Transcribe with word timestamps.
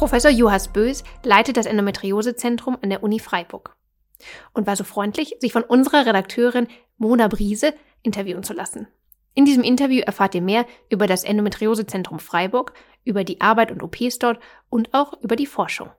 Professor 0.00 0.30
Juhas 0.30 0.68
Bös 0.68 1.04
leitet 1.24 1.58
das 1.58 1.66
Endometriosezentrum 1.66 2.78
an 2.80 2.88
der 2.88 3.02
Uni 3.02 3.20
Freiburg 3.20 3.76
und 4.54 4.66
war 4.66 4.74
so 4.74 4.82
freundlich, 4.82 5.36
sich 5.40 5.52
von 5.52 5.62
unserer 5.62 6.06
Redakteurin 6.06 6.68
Mona 6.96 7.28
Briese 7.28 7.74
interviewen 8.02 8.42
zu 8.42 8.54
lassen. 8.54 8.88
In 9.34 9.44
diesem 9.44 9.62
Interview 9.62 10.00
erfahrt 10.00 10.34
ihr 10.34 10.40
mehr 10.40 10.64
über 10.88 11.06
das 11.06 11.22
Endometriosezentrum 11.22 12.18
Freiburg, 12.18 12.72
über 13.04 13.24
die 13.24 13.42
Arbeit 13.42 13.70
und 13.70 13.82
OPs 13.82 14.18
dort 14.18 14.40
und 14.70 14.94
auch 14.94 15.20
über 15.22 15.36
die 15.36 15.44
Forschung. 15.44 15.90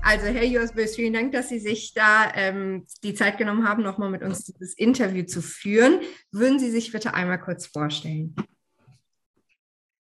Also 0.00 0.24
Herr 0.24 0.46
Josbös, 0.46 0.96
vielen 0.96 1.12
Dank, 1.12 1.32
dass 1.32 1.50
Sie 1.50 1.60
sich 1.60 1.92
da 1.92 2.32
ähm, 2.34 2.86
die 3.04 3.12
Zeit 3.12 3.36
genommen 3.36 3.68
haben, 3.68 3.82
nochmal 3.82 4.08
mit 4.08 4.22
uns 4.22 4.42
dieses 4.42 4.72
Interview 4.72 5.26
zu 5.26 5.42
führen. 5.42 6.00
Würden 6.32 6.58
Sie 6.58 6.70
sich 6.70 6.92
bitte 6.92 7.12
einmal 7.12 7.38
kurz 7.38 7.66
vorstellen? 7.66 8.34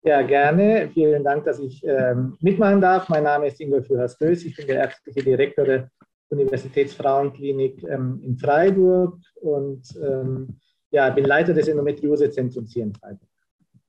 Ja, 0.03 0.23
gerne. 0.23 0.91
Vielen 0.95 1.23
Dank, 1.25 1.45
dass 1.45 1.59
ich 1.59 1.85
ähm, 1.85 2.37
mitmachen 2.41 2.81
darf. 2.81 3.09
Mein 3.11 3.25
Name 3.25 3.49
ist 3.49 3.61
Ingo 3.61 3.83
Fühers-Bös. 3.83 4.45
Ich 4.45 4.57
bin 4.57 4.67
der 4.67 4.77
ärztliche 4.77 5.23
Direktor 5.23 5.65
der 5.65 5.91
Universitätsfrauenklinik 6.31 7.83
ähm, 7.85 8.21
in 8.25 8.39
Freiburg 8.39 9.19
und 9.35 9.83
ähm, 10.03 10.59
ja, 10.91 11.11
bin 11.11 11.25
Leiter 11.25 11.53
des 11.53 11.69
Endometriosezentrums 11.69 12.73
hier 12.73 12.85
in 12.85 12.95
Freiburg. 12.95 13.29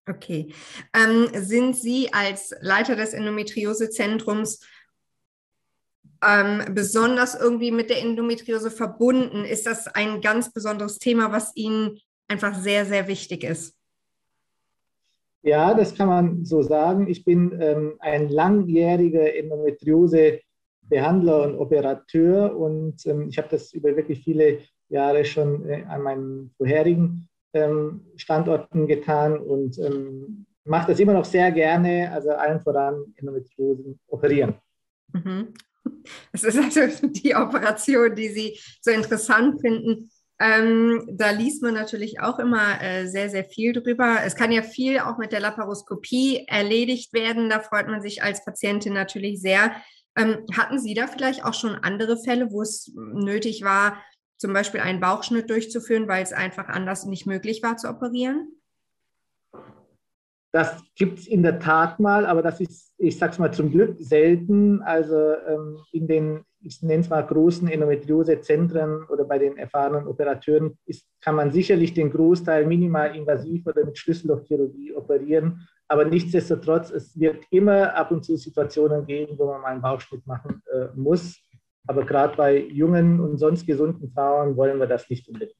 Okay. 0.09 0.53
Ähm, 0.93 1.29
sind 1.33 1.77
Sie 1.77 2.11
als 2.11 2.53
Leiter 2.59 2.95
des 2.95 3.13
Endometriosezentrums 3.13 4.59
ähm, 6.23 6.63
besonders 6.73 7.39
irgendwie 7.39 7.71
mit 7.71 7.89
der 7.89 7.99
Endometriose 7.99 8.69
verbunden? 8.69 9.45
Ist 9.45 9.65
das 9.65 9.87
ein 9.87 10.19
ganz 10.19 10.51
besonderes 10.51 10.99
Thema, 10.99 11.31
was 11.31 11.55
Ihnen 11.55 11.99
einfach 12.27 12.55
sehr, 12.55 12.85
sehr 12.85 13.07
wichtig 13.07 13.43
ist? 13.43 13.77
Ja, 15.43 15.73
das 15.73 15.95
kann 15.95 16.07
man 16.07 16.45
so 16.45 16.61
sagen. 16.61 17.07
Ich 17.07 17.25
bin 17.25 17.57
ähm, 17.59 17.95
ein 17.99 18.29
langjähriger 18.29 19.35
Endometriose-Behandler 19.35 21.41
und 21.43 21.57
Operateur 21.57 22.55
und 22.55 23.03
ähm, 23.07 23.29
ich 23.29 23.39
habe 23.39 23.47
das 23.49 23.73
über 23.73 23.95
wirklich 23.95 24.23
viele 24.23 24.59
Jahre 24.89 25.25
schon 25.25 25.67
äh, 25.67 25.83
an 25.87 26.03
meinen 26.03 26.53
vorherigen 26.57 27.27
ähm, 27.53 28.05
Standorten 28.17 28.85
getan 28.87 29.39
und 29.39 29.79
ähm, 29.79 30.45
mache 30.63 30.91
das 30.91 30.99
immer 30.99 31.13
noch 31.13 31.25
sehr 31.25 31.51
gerne, 31.51 32.11
also 32.11 32.31
allen 32.31 32.61
voran 32.61 33.13
Endometriosen 33.15 33.99
operieren. 34.07 34.55
Mhm. 35.13 35.53
Das 36.31 36.43
ist 36.43 36.57
also 36.57 37.07
die 37.07 37.35
Operation, 37.35 38.15
die 38.15 38.29
Sie 38.29 38.59
so 38.81 38.91
interessant 38.91 39.59
finden. 39.61 40.09
Ähm, 40.41 41.07
da 41.11 41.29
liest 41.29 41.61
man 41.61 41.75
natürlich 41.75 42.19
auch 42.19 42.39
immer 42.39 42.81
äh, 42.81 43.05
sehr, 43.05 43.29
sehr 43.29 43.45
viel 43.45 43.73
drüber. 43.73 44.17
Es 44.25 44.35
kann 44.35 44.51
ja 44.51 44.63
viel 44.63 44.99
auch 44.99 45.19
mit 45.19 45.31
der 45.31 45.39
Laparoskopie 45.39 46.45
erledigt 46.47 47.13
werden. 47.13 47.49
Da 47.49 47.59
freut 47.59 47.87
man 47.87 48.01
sich 48.01 48.23
als 48.23 48.43
Patientin 48.43 48.93
natürlich 48.93 49.39
sehr. 49.39 49.71
Ähm, 50.17 50.45
hatten 50.57 50.79
Sie 50.79 50.95
da 50.95 51.05
vielleicht 51.05 51.45
auch 51.45 51.53
schon 51.53 51.75
andere 51.75 52.17
Fälle, 52.17 52.51
wo 52.51 52.63
es 52.63 52.91
nötig 52.95 53.61
war, 53.63 54.01
zum 54.37 54.51
Beispiel 54.51 54.81
einen 54.81 54.99
Bauchschnitt 54.99 55.47
durchzuführen, 55.51 56.07
weil 56.07 56.23
es 56.23 56.33
einfach 56.33 56.69
anders 56.69 57.05
nicht 57.05 57.27
möglich 57.27 57.61
war 57.61 57.77
zu 57.77 57.87
operieren? 57.87 58.49
Das 60.51 60.83
gibt 60.95 61.19
es 61.19 61.27
in 61.27 61.43
der 61.43 61.59
Tat 61.59 61.99
mal, 61.99 62.25
aber 62.25 62.41
das 62.41 62.59
ist, 62.59 62.93
ich 62.97 63.17
sage 63.17 63.33
es 63.33 63.39
mal 63.39 63.53
zum 63.53 63.69
Glück, 63.69 63.95
selten. 63.99 64.81
Also 64.81 65.35
ähm, 65.47 65.77
in 65.91 66.07
den, 66.07 66.43
ich 66.63 66.81
nenne 66.81 67.01
es 67.01 67.09
mal 67.09 67.25
großen 67.25 67.67
Endometriosezentren 67.67 69.03
oder 69.05 69.25
bei 69.25 69.37
den 69.39 69.57
erfahrenen 69.57 70.07
Operateuren 70.07 70.77
ist, 70.85 71.05
kann 71.21 71.35
man 71.35 71.51
sicherlich 71.51 71.93
den 71.93 72.11
Großteil 72.11 72.65
minimal 72.65 73.15
invasiv 73.15 73.65
oder 73.67 73.85
mit 73.85 73.97
Schlüssellochchirurgie 73.97 74.93
operieren. 74.93 75.67
Aber 75.87 76.05
nichtsdestotrotz, 76.05 76.91
es 76.91 77.19
wird 77.19 77.43
immer 77.49 77.95
ab 77.95 78.11
und 78.11 78.23
zu 78.23 78.37
Situationen 78.37 79.05
geben, 79.05 79.37
wo 79.37 79.47
man 79.47 79.61
mal 79.61 79.67
einen 79.69 79.81
Bauchschnitt 79.81 80.25
machen 80.25 80.61
äh, 80.71 80.87
muss. 80.95 81.39
Aber 81.87 82.05
gerade 82.05 82.37
bei 82.37 82.57
jungen 82.57 83.19
und 83.19 83.37
sonst 83.37 83.65
gesunden 83.65 84.11
Frauen 84.11 84.55
wollen 84.55 84.79
wir 84.79 84.87
das 84.87 85.09
nicht 85.09 85.27
unbedingt. 85.27 85.55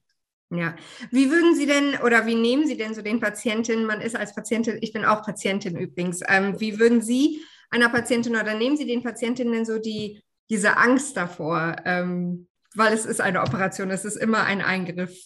Ja, 0.54 0.76
wie 1.12 1.32
würden 1.32 1.56
Sie 1.56 1.66
denn 1.66 2.02
oder 2.06 2.26
wie 2.26 2.36
nehmen 2.36 2.68
Sie 2.68 2.76
denn 2.76 2.94
so 2.94 3.02
den 3.02 3.22
Patientinnen, 3.22 3.86
man 3.86 4.02
ist 4.02 4.18
als 4.18 4.36
Patientin, 4.36 4.80
ich 4.82 4.92
bin 4.92 5.06
auch 5.06 5.24
Patientin 5.24 5.78
übrigens, 5.78 6.20
ähm, 6.28 6.60
wie 6.60 6.78
würden 6.78 7.02
Sie 7.02 7.42
einer 7.70 7.88
Patientin 7.88 8.36
oder 8.36 8.54
nehmen 8.54 8.76
Sie 8.76 8.86
den 8.86 9.02
Patientinnen 9.02 9.64
so 9.64 9.80
die, 9.80 10.22
diese 10.52 10.76
Angst 10.78 11.16
davor, 11.16 11.78
ähm, 11.86 12.48
weil 12.76 12.94
es 12.94 13.06
ist 13.06 13.22
eine 13.22 13.42
Operation, 13.42 13.90
es 13.90 14.04
ist 14.04 14.18
immer 14.18 14.44
ein 14.44 14.62
Eingriff. 14.62 15.18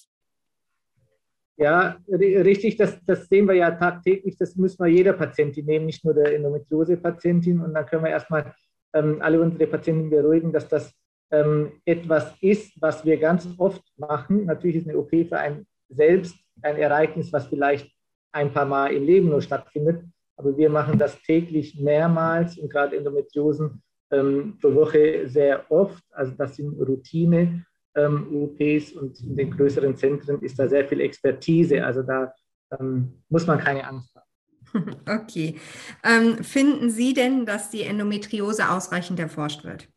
Ja, 1.58 1.98
richtig, 2.08 2.78
das, 2.78 3.00
das 3.06 3.28
sehen 3.28 3.48
wir 3.48 3.56
ja 3.56 3.72
tagtäglich, 3.72 4.38
das 4.38 4.56
müssen 4.56 4.84
wir 4.84 4.92
jeder 4.92 5.14
Patientin 5.14 5.66
nehmen, 5.66 5.88
nicht 5.88 6.06
nur 6.06 6.14
der 6.14 6.36
Endometriose-Patientin 6.36 7.60
und 7.60 7.74
dann 7.74 7.86
können 7.88 8.04
wir 8.04 8.12
erstmal 8.12 8.54
ähm, 8.94 9.20
alle 9.22 9.42
unsere 9.42 9.66
Patienten 9.66 10.12
beruhigen, 10.12 10.54
dass 10.54 10.68
das 10.68 10.94
ähm, 11.32 11.72
etwas 11.86 12.36
ist, 12.42 12.80
was 12.80 13.04
wir 13.04 13.18
ganz 13.18 13.48
oft 13.58 13.82
machen. 13.98 14.46
Natürlich 14.46 14.78
ist 14.78 14.90
eine 14.90 14.98
OP 14.98 15.10
für 15.10 15.40
einen 15.40 15.66
selbst 15.90 16.36
ein 16.62 16.78
Ereignis, 16.78 17.34
was 17.34 17.48
vielleicht 17.48 17.92
ein 18.32 18.54
paar 18.54 18.66
Mal 18.66 18.94
im 18.94 19.04
Leben 19.04 19.30
nur 19.30 19.42
stattfindet, 19.42 20.04
aber 20.36 20.56
wir 20.56 20.70
machen 20.70 21.00
das 21.00 21.20
täglich 21.24 21.80
mehrmals 21.80 22.60
und 22.60 22.70
gerade 22.70 22.96
Endometriosen 22.98 23.82
ähm, 24.12 24.58
pro 24.60 24.74
Woche 24.74 25.28
sehr 25.28 25.70
oft. 25.72 26.04
Also 26.12 26.34
das 26.38 26.56
sind 26.56 26.80
Routine. 26.80 27.66
Ähm, 27.98 28.28
OPs 28.36 28.92
und 28.92 29.22
in 29.22 29.38
den 29.38 29.52
größeren 29.52 29.96
Zentren 29.96 30.42
ist 30.42 30.60
da 30.60 30.68
sehr 30.68 30.86
viel 30.86 31.00
Expertise. 31.00 31.84
Also 31.84 32.04
da 32.04 32.34
ähm, 32.78 33.24
muss 33.30 33.48
man 33.48 33.60
keine 33.60 33.88
Angst 33.88 34.14
haben. 34.16 34.26
Okay. 35.08 35.56
Ähm, 36.04 36.44
finden 36.44 36.90
Sie 36.90 37.14
denn, 37.14 37.46
dass 37.46 37.70
die 37.70 37.84
Endometriose 37.84 38.70
ausreichend 38.70 39.20
erforscht 39.20 39.64
wird? 39.64 39.88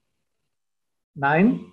Nein, 1.15 1.73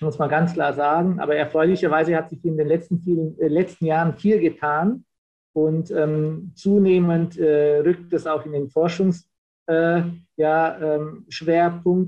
muss 0.00 0.18
man 0.18 0.28
ganz 0.28 0.52
klar 0.52 0.74
sagen. 0.74 1.18
Aber 1.20 1.34
erfreulicherweise 1.34 2.14
hat 2.14 2.28
sich 2.28 2.44
in 2.44 2.56
den 2.56 2.68
letzten, 2.68 3.00
vielen, 3.00 3.38
äh, 3.38 3.48
letzten 3.48 3.86
Jahren 3.86 4.16
viel 4.16 4.38
getan. 4.40 5.04
Und 5.52 5.90
ähm, 5.90 6.52
zunehmend 6.54 7.38
äh, 7.38 7.78
rückt 7.78 8.12
es 8.12 8.26
auch 8.26 8.44
in 8.44 8.52
den 8.52 8.68
Forschungsschwerpunkt, 8.68 9.35
äh, 9.66 10.02
ja, 10.36 10.98
ähm, 10.98 11.26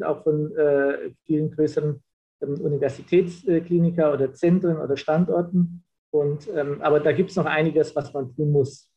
auch 0.02 0.22
von 0.22 0.56
äh, 0.56 1.10
vielen 1.24 1.50
größeren 1.50 2.02
ähm, 2.42 2.60
Universitätskliniker 2.60 4.12
oder 4.12 4.32
Zentren 4.32 4.78
oder 4.78 4.96
Standorten. 4.96 5.84
Und, 6.10 6.48
ähm, 6.54 6.80
aber 6.80 7.00
da 7.00 7.12
gibt 7.12 7.30
es 7.30 7.36
noch 7.36 7.46
einiges, 7.46 7.94
was 7.94 8.12
man 8.12 8.34
tun 8.34 8.52
muss. 8.52 8.90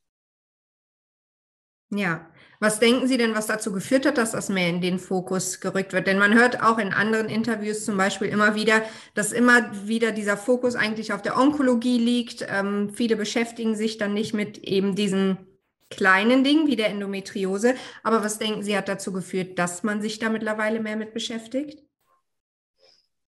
Ja, 1.93 2.25
was 2.61 2.79
denken 2.79 3.07
Sie 3.07 3.17
denn, 3.17 3.35
was 3.35 3.47
dazu 3.47 3.73
geführt 3.73 4.05
hat, 4.05 4.17
dass 4.17 4.31
das 4.31 4.47
mehr 4.47 4.69
in 4.69 4.79
den 4.79 4.97
Fokus 4.97 5.59
gerückt 5.59 5.91
wird? 5.91 6.07
Denn 6.07 6.19
man 6.19 6.33
hört 6.33 6.63
auch 6.63 6.77
in 6.77 6.93
anderen 6.93 7.27
Interviews 7.27 7.83
zum 7.83 7.97
Beispiel 7.97 8.29
immer 8.29 8.55
wieder, 8.55 8.83
dass 9.13 9.33
immer 9.33 9.71
wieder 9.87 10.13
dieser 10.13 10.37
Fokus 10.37 10.75
eigentlich 10.75 11.11
auf 11.11 11.21
der 11.21 11.37
Onkologie 11.37 11.97
liegt. 11.97 12.45
Ähm, 12.49 12.91
viele 12.93 13.17
beschäftigen 13.17 13.75
sich 13.75 13.97
dann 13.97 14.13
nicht 14.13 14.33
mit 14.33 14.59
eben 14.59 14.95
diesen 14.95 15.37
kleinen 15.91 16.43
Dingen 16.43 16.67
wie 16.67 16.75
der 16.75 16.89
Endometriose. 16.89 17.75
Aber 18.03 18.23
was 18.23 18.39
denken 18.39 18.63
Sie, 18.63 18.75
hat 18.75 18.87
dazu 18.87 19.13
geführt, 19.13 19.59
dass 19.59 19.83
man 19.83 20.01
sich 20.01 20.17
da 20.17 20.29
mittlerweile 20.29 20.79
mehr 20.79 20.95
mit 20.95 21.13
beschäftigt? 21.13 21.83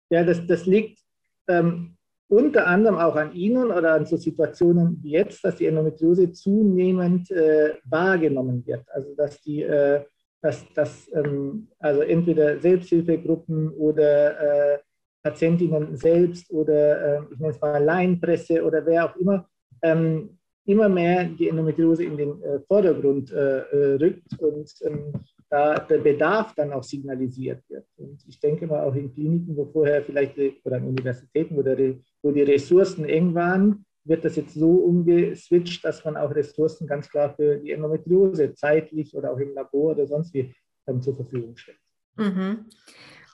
Ja, 0.09 0.23
das, 0.23 0.45
das 0.47 0.65
liegt 0.65 0.99
ähm, 1.47 1.97
unter 2.27 2.67
anderem 2.67 2.97
auch 2.97 3.15
an 3.15 3.33
Ihnen 3.33 3.71
oder 3.71 3.93
an 3.93 4.05
so 4.05 4.15
Situationen 4.15 4.99
wie 5.01 5.11
jetzt, 5.11 5.43
dass 5.43 5.57
die 5.57 5.65
Endometriose 5.65 6.31
zunehmend 6.31 7.29
äh, 7.31 7.75
wahrgenommen 7.83 8.65
wird. 8.65 8.85
Also 8.89 9.13
dass 9.15 9.41
die, 9.41 9.63
äh, 9.63 10.03
dass, 10.41 10.65
dass 10.73 11.09
ähm, 11.13 11.67
also 11.79 12.01
entweder 12.01 12.59
Selbsthilfegruppen 12.59 13.69
oder 13.71 14.75
äh, 14.75 14.79
Patientinnen 15.23 15.95
selbst 15.97 16.49
oder 16.51 17.19
äh, 17.19 17.21
ich 17.31 17.39
nenne 17.39 17.53
es 17.53 17.61
mal 17.61 17.83
Laienpresse 17.83 18.63
oder 18.63 18.85
wer 18.85 19.05
auch 19.05 19.15
immer 19.17 19.47
ähm, 19.81 20.37
immer 20.65 20.89
mehr 20.89 21.25
die 21.25 21.49
Endometriose 21.49 22.03
in 22.03 22.17
den 22.17 22.41
äh, 22.43 22.59
Vordergrund 22.67 23.31
äh, 23.31 23.63
rückt 23.95 24.39
und 24.39 24.71
ähm, 24.81 25.13
da 25.49 25.79
der 25.79 25.97
Bedarf 25.97 26.53
dann 26.55 26.71
auch 26.71 26.83
signalisiert 26.83 27.63
wird. 27.67 27.85
Und 27.97 28.23
ich 28.27 28.39
denke 28.39 28.67
mal 28.67 28.83
auch 28.83 28.95
in 28.95 29.13
Kliniken, 29.13 29.57
wo 29.57 29.65
vorher 29.65 30.01
vielleicht 30.03 30.37
oder 30.63 30.77
an 30.77 30.87
Universitäten, 30.87 31.57
wo, 31.57 31.61
der, 31.61 31.95
wo 32.21 32.31
die 32.31 32.43
Ressourcen 32.43 33.05
eng 33.05 33.33
waren, 33.33 33.85
wird 34.03 34.25
das 34.25 34.35
jetzt 34.35 34.53
so 34.53 34.71
umgeswitcht, 34.71 35.83
dass 35.83 36.03
man 36.05 36.17
auch 36.17 36.33
Ressourcen 36.33 36.87
ganz 36.87 37.09
klar 37.09 37.35
für 37.35 37.57
die 37.57 37.71
Endometriose 37.71 38.53
zeitlich 38.53 39.15
oder 39.15 39.31
auch 39.31 39.37
im 39.37 39.53
Labor 39.53 39.91
oder 39.91 40.07
sonst 40.07 40.33
wie 40.33 40.53
dann 40.85 41.01
zur 41.01 41.15
Verfügung 41.15 41.57
stellt. 41.57 41.77
Mhm. 42.15 42.65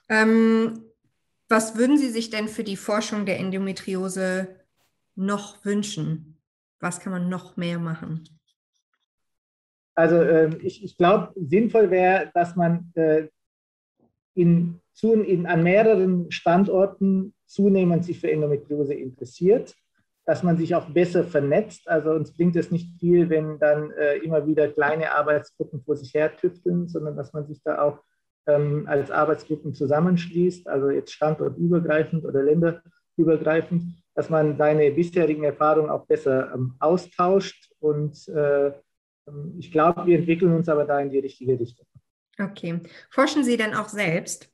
Ähm, 0.10 0.84
was 1.50 1.78
würden 1.78 1.98
Sie 1.98 2.10
sich 2.10 2.30
denn 2.30 2.48
für 2.48 2.64
die 2.64 2.76
Forschung 2.76 3.26
der 3.26 3.40
Endometriose 3.40 4.48
noch 5.16 5.64
wünschen? 5.64 6.37
Was 6.80 7.00
kann 7.00 7.12
man 7.12 7.30
noch 7.30 7.58
mehr 7.58 7.80
machen? 7.80 8.28
Also 9.96 10.18
äh, 10.18 10.56
ich, 10.58 10.84
ich 10.84 10.98
glaube, 10.98 11.34
sinnvoll 11.36 11.90
wäre, 11.90 12.30
dass 12.34 12.56
man 12.56 12.92
äh, 12.96 13.30
in, 14.36 14.80
zu, 14.94 15.14
in, 15.14 15.48
an 15.48 15.64
mehreren 15.64 16.32
Standorten 16.32 17.34
zunehmend 17.46 18.06
sich 18.06 18.20
für 18.20 18.32
Endometriose 18.32 18.94
interessiert. 18.94 19.76
dass 20.28 20.44
man 20.44 20.58
sich 20.58 20.76
auch 20.76 20.90
besser 20.90 21.24
vernetzt. 21.24 21.88
Also 21.88 22.12
uns 22.12 22.36
bringt 22.36 22.58
es 22.58 22.70
nicht 22.70 23.00
viel, 23.00 23.30
wenn 23.30 23.60
dann 23.60 23.92
äh, 23.92 24.18
immer 24.18 24.46
wieder 24.46 24.68
kleine 24.68 25.14
Arbeitsgruppen 25.14 25.82
vor 25.82 25.96
sich 25.96 26.14
her 26.14 26.36
tüfteln, 26.36 26.90
sondern 26.90 27.16
dass 27.16 27.32
man 27.32 27.48
sich 27.48 27.64
da 27.64 27.82
auch 27.82 28.04
ähm, 28.46 28.86
als 28.88 29.10
Arbeitsgruppen 29.10 29.74
zusammenschließt, 29.74 30.68
also 30.68 30.90
jetzt 30.90 31.14
standortübergreifend 31.14 32.26
oder 32.26 32.44
länderübergreifend, 33.18 33.84
dass 34.16 34.30
man 34.30 34.58
seine 34.58 34.92
bisherigen 34.92 35.44
Erfahrungen 35.44 35.90
auch 35.90 36.06
besser 36.06 36.54
ähm, 36.54 36.76
austauscht. 36.80 37.72
Und 37.80 38.28
äh, 38.30 38.68
ähm, 39.28 39.56
ich 39.58 39.72
glaube, 39.72 40.06
wir 40.06 40.20
entwickeln 40.20 40.54
uns 40.54 40.70
aber 40.70 40.86
da 40.86 41.00
in 41.00 41.10
die 41.10 41.20
richtige 41.20 41.60
Richtung. 41.60 41.86
Okay. 42.40 42.80
Forschen 43.10 43.44
Sie 43.44 43.58
denn 43.58 43.74
auch 43.74 43.90
selbst? 43.90 44.50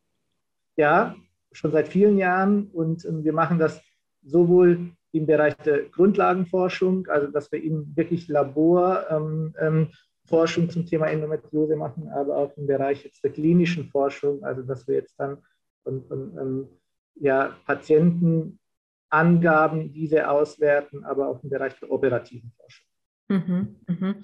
Ja, 0.75 1.15
schon 1.51 1.71
seit 1.71 1.87
vielen 1.87 2.17
Jahren 2.17 2.67
und 2.71 3.05
ähm, 3.05 3.23
wir 3.23 3.33
machen 3.33 3.59
das 3.59 3.81
sowohl 4.23 4.91
im 5.11 5.25
Bereich 5.27 5.55
der 5.57 5.83
Grundlagenforschung, 5.89 7.07
also 7.07 7.27
dass 7.27 7.51
wir 7.51 7.61
eben 7.61 7.95
wirklich 7.95 8.27
Laborforschung 8.27 9.53
ähm, 9.59 9.89
ähm, 10.29 10.69
zum 10.69 10.85
Thema 10.87 11.07
Endometriose 11.07 11.75
machen, 11.75 12.09
aber 12.09 12.37
auch 12.37 12.57
im 12.57 12.65
Bereich 12.65 13.03
jetzt 13.03 13.23
der 13.23 13.31
klinischen 13.31 13.89
Forschung, 13.89 14.43
also 14.43 14.63
dass 14.63 14.87
wir 14.87 14.95
jetzt 14.95 15.13
dann 15.19 15.37
von 15.83 16.03
ähm, 16.09 16.67
ja, 17.15 17.55
Patientenangaben 17.65 19.93
diese 19.93 20.29
auswerten, 20.29 21.05
aber 21.05 21.29
auch 21.29 21.41
im 21.43 21.49
Bereich 21.49 21.79
der 21.79 21.91
operativen 21.91 22.51
Forschung. 22.57 22.85
Mhm, 23.29 23.75
mhm. 23.87 24.15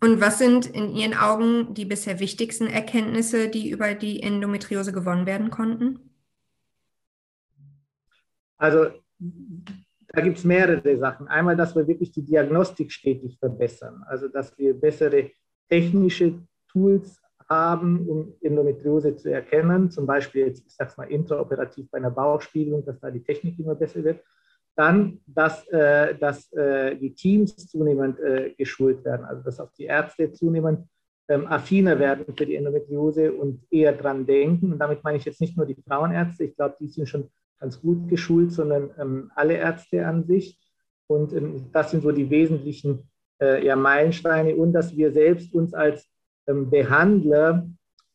Und 0.00 0.20
was 0.20 0.38
sind 0.38 0.66
in 0.66 0.94
Ihren 0.94 1.14
Augen 1.14 1.74
die 1.74 1.84
bisher 1.84 2.20
wichtigsten 2.20 2.66
Erkenntnisse, 2.66 3.48
die 3.48 3.70
über 3.70 3.94
die 3.94 4.22
Endometriose 4.22 4.92
gewonnen 4.92 5.26
werden 5.26 5.50
konnten? 5.50 5.98
Also 8.56 8.86
da 9.18 10.20
gibt 10.22 10.38
es 10.38 10.44
mehrere 10.44 10.98
Sachen. 10.98 11.28
Einmal, 11.28 11.56
dass 11.56 11.74
wir 11.74 11.86
wirklich 11.86 12.12
die 12.12 12.24
Diagnostik 12.24 12.92
stetig 12.92 13.38
verbessern, 13.38 14.02
also 14.06 14.28
dass 14.28 14.56
wir 14.56 14.74
bessere 14.74 15.30
technische 15.68 16.40
Tools 16.68 17.20
haben, 17.48 18.08
um 18.08 18.34
Endometriose 18.40 19.16
zu 19.16 19.30
erkennen, 19.30 19.90
zum 19.90 20.06
Beispiel 20.06 20.46
jetzt, 20.46 20.66
ich 20.66 20.74
sage 20.74 20.90
es 20.90 20.96
mal, 20.96 21.10
intraoperativ 21.10 21.88
bei 21.90 21.98
einer 21.98 22.10
Bauchspiegelung, 22.10 22.84
dass 22.84 22.98
da 23.00 23.10
die 23.10 23.22
Technik 23.22 23.58
immer 23.58 23.74
besser 23.74 24.02
wird. 24.02 24.20
Dann, 24.74 25.20
dass, 25.26 25.66
äh, 25.68 26.14
dass 26.16 26.52
äh, 26.52 26.96
die 26.96 27.14
Teams 27.14 27.56
zunehmend 27.56 28.20
äh, 28.20 28.54
geschult 28.58 29.04
werden, 29.04 29.24
also 29.24 29.42
dass 29.42 29.60
auch 29.60 29.72
die 29.72 29.84
Ärzte 29.84 30.32
zunehmend 30.32 30.86
ähm, 31.28 31.46
affiner 31.46 31.98
werden 31.98 32.26
für 32.36 32.46
die 32.46 32.56
Endometriose 32.56 33.32
und 33.32 33.62
eher 33.70 33.92
dran 33.92 34.26
denken. 34.26 34.72
Und 34.72 34.78
damit 34.78 35.02
meine 35.02 35.18
ich 35.18 35.24
jetzt 35.24 35.40
nicht 35.40 35.56
nur 35.56 35.66
die 35.66 35.80
Frauenärzte, 35.86 36.44
ich 36.44 36.56
glaube, 36.56 36.76
die 36.78 36.88
sind 36.88 37.08
schon 37.08 37.30
ganz 37.58 37.80
gut 37.80 38.08
geschult, 38.08 38.52
sondern 38.52 38.90
ähm, 38.98 39.30
alle 39.34 39.54
Ärzte 39.54 40.06
an 40.06 40.24
sich. 40.24 40.60
Und 41.06 41.32
ähm, 41.32 41.70
das 41.72 41.90
sind 41.90 42.02
so 42.02 42.12
die 42.12 42.28
wesentlichen 42.28 43.08
äh, 43.40 43.64
ja, 43.64 43.76
Meilensteine 43.76 44.56
und 44.56 44.72
dass 44.72 44.96
wir 44.96 45.12
selbst 45.12 45.54
uns 45.54 45.74
als 45.74 46.06
Behandler 46.46 47.68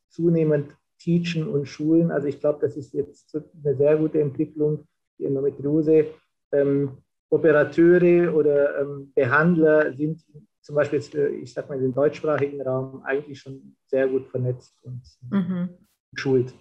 zunehmend 0.10 0.76
teachen 1.00 1.48
und 1.48 1.68
schulen. 1.68 2.12
Also 2.12 2.28
ich 2.28 2.40
glaube, 2.40 2.60
das 2.62 2.78
ist 2.78 2.94
jetzt 2.94 3.36
eine 3.64 3.76
sehr 3.76 3.98
gute 3.98 4.22
Entwicklung, 4.22 4.88
die 5.18 5.26
Endometriose. 5.26 6.08
Ähm, 6.52 6.98
Operateure 7.30 8.34
oder 8.36 8.82
ähm, 8.82 9.12
Behandler 9.16 9.94
sind 9.94 10.22
zum 10.62 10.76
Beispiel, 10.76 11.00
jetzt, 11.00 11.16
äh, 11.16 11.30
ich 11.30 11.54
sage 11.54 11.70
mal, 11.70 11.82
im 11.82 11.94
deutschsprachigen 11.94 12.62
Raum 12.62 13.04
eigentlich 13.04 13.40
schon 13.40 13.76
sehr 13.88 14.08
gut 14.08 14.28
vernetzt 14.28 14.76
und 14.84 15.02
mhm. 15.30 15.70
geschult. 16.12 16.54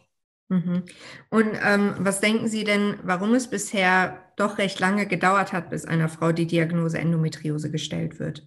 Mhm. 0.48 0.84
Und 1.30 1.48
ähm, 1.62 1.94
was 1.98 2.20
denken 2.20 2.48
Sie 2.48 2.64
denn, 2.64 2.94
warum 3.02 3.34
es 3.34 3.48
bisher 3.48 4.18
doch 4.36 4.58
recht 4.58 4.80
lange 4.80 5.06
gedauert 5.06 5.52
hat, 5.52 5.70
bis 5.70 5.84
einer 5.84 6.08
Frau 6.08 6.32
die 6.32 6.46
Diagnose 6.46 6.98
Endometriose 6.98 7.70
gestellt 7.70 8.18
wird? 8.18 8.46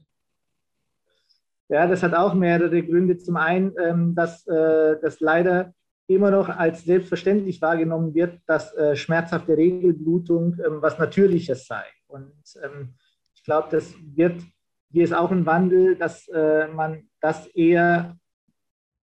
Ja, 1.70 1.88
das 1.88 2.04
hat 2.04 2.14
auch 2.14 2.34
mehrere 2.34 2.84
Gründe. 2.84 3.18
Zum 3.18 3.38
einen, 3.38 3.74
ähm, 3.82 4.16
dass 4.16 4.46
äh, 4.48 4.98
das 5.02 5.20
leider 5.20 5.74
immer 6.08 6.32
noch 6.32 6.50
als 6.50 6.84
selbstverständlich 6.84 7.62
wahrgenommen 7.62 8.14
wird, 8.14 8.40
dass 8.46 8.74
äh, 8.76 8.96
schmerzhafte 8.96 9.58
Regelblutung 9.58 10.58
ähm, 10.66 10.82
was 10.82 11.00
Natürliches 11.00 11.66
sei. 11.66 11.84
Und 12.08 12.34
ähm, 12.64 12.96
ich 13.34 13.44
glaube, 13.44 13.70
das 13.72 13.94
wird, 14.16 14.42
hier 14.92 15.04
ist 15.04 15.14
auch 15.14 15.32
ein 15.32 15.46
Wandel, 15.46 15.96
dass 15.96 16.28
äh, 16.28 16.68
man 16.68 17.10
das 17.22 17.48
eher 17.48 18.18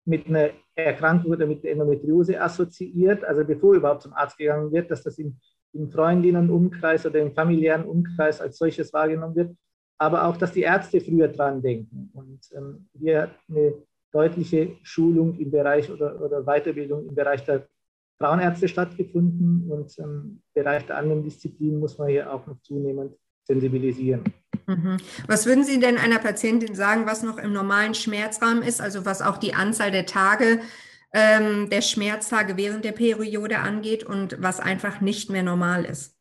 mit 0.04 0.26
einer 0.26 0.50
Erkrankung 0.74 1.32
oder 1.32 1.46
mit 1.46 1.64
der 1.64 1.72
Endometriose 1.72 2.40
assoziiert, 2.40 3.24
also 3.24 3.44
bevor 3.44 3.74
überhaupt 3.74 4.02
zum 4.02 4.12
Arzt 4.12 4.38
gegangen 4.38 4.72
wird, 4.72 4.90
dass 4.90 5.02
das 5.02 5.18
im, 5.18 5.38
im 5.72 5.90
Freundinnenumkreis 5.90 7.06
oder 7.06 7.20
im 7.20 7.32
familiären 7.32 7.84
Umkreis 7.84 8.40
als 8.40 8.58
solches 8.58 8.92
wahrgenommen 8.92 9.36
wird, 9.36 9.56
aber 10.00 10.25
auch, 10.25 10.37
dass 10.38 10.52
die 10.52 10.62
Ärzte 10.62 10.99
früher 11.00 11.29
dran 11.29 11.61
denken. 11.61 12.11
Und 12.14 12.41
ähm, 12.56 12.88
hier 12.99 13.31
eine 13.49 13.75
deutliche 14.11 14.76
Schulung 14.82 15.38
im 15.38 15.50
Bereich 15.50 15.91
oder, 15.91 16.19
oder 16.20 16.43
Weiterbildung 16.43 17.06
im 17.06 17.14
Bereich 17.14 17.44
der 17.44 17.69
Frauenärzte 18.19 18.67
stattgefunden 18.67 19.70
und 19.70 19.97
im 19.99 20.41
Bereich 20.55 20.87
der 20.87 20.97
anderen 20.97 21.23
Disziplinen 21.23 21.79
muss 21.79 21.99
man 21.99 22.08
hier 22.08 22.32
auch 22.32 22.47
noch 22.47 22.58
zunehmend 22.62 23.14
sensibilisieren. 23.44 24.25
Mhm. 24.67 24.97
Was 25.26 25.44
würden 25.44 25.64
Sie 25.64 25.79
denn 25.79 25.99
einer 25.99 26.19
Patientin 26.19 26.75
sagen, 26.75 27.05
was 27.05 27.23
noch 27.23 27.37
im 27.37 27.53
normalen 27.53 27.94
Schmerzrahmen 27.94 28.62
ist, 28.62 28.81
also 28.81 29.05
was 29.05 29.20
auch 29.20 29.37
die 29.37 29.53
Anzahl 29.53 29.91
der 29.91 30.06
Tage 30.06 30.61
ähm, 31.12 31.69
der 31.69 31.82
Schmerztage 31.82 32.56
während 32.56 32.87
der 32.87 32.93
Periode 32.93 33.58
angeht 33.58 34.05
und 34.05 34.41
was 34.41 34.61
einfach 34.61 35.03
nicht 35.03 35.29
mehr 35.29 35.43
normal 35.43 35.85
ist? 35.85 36.17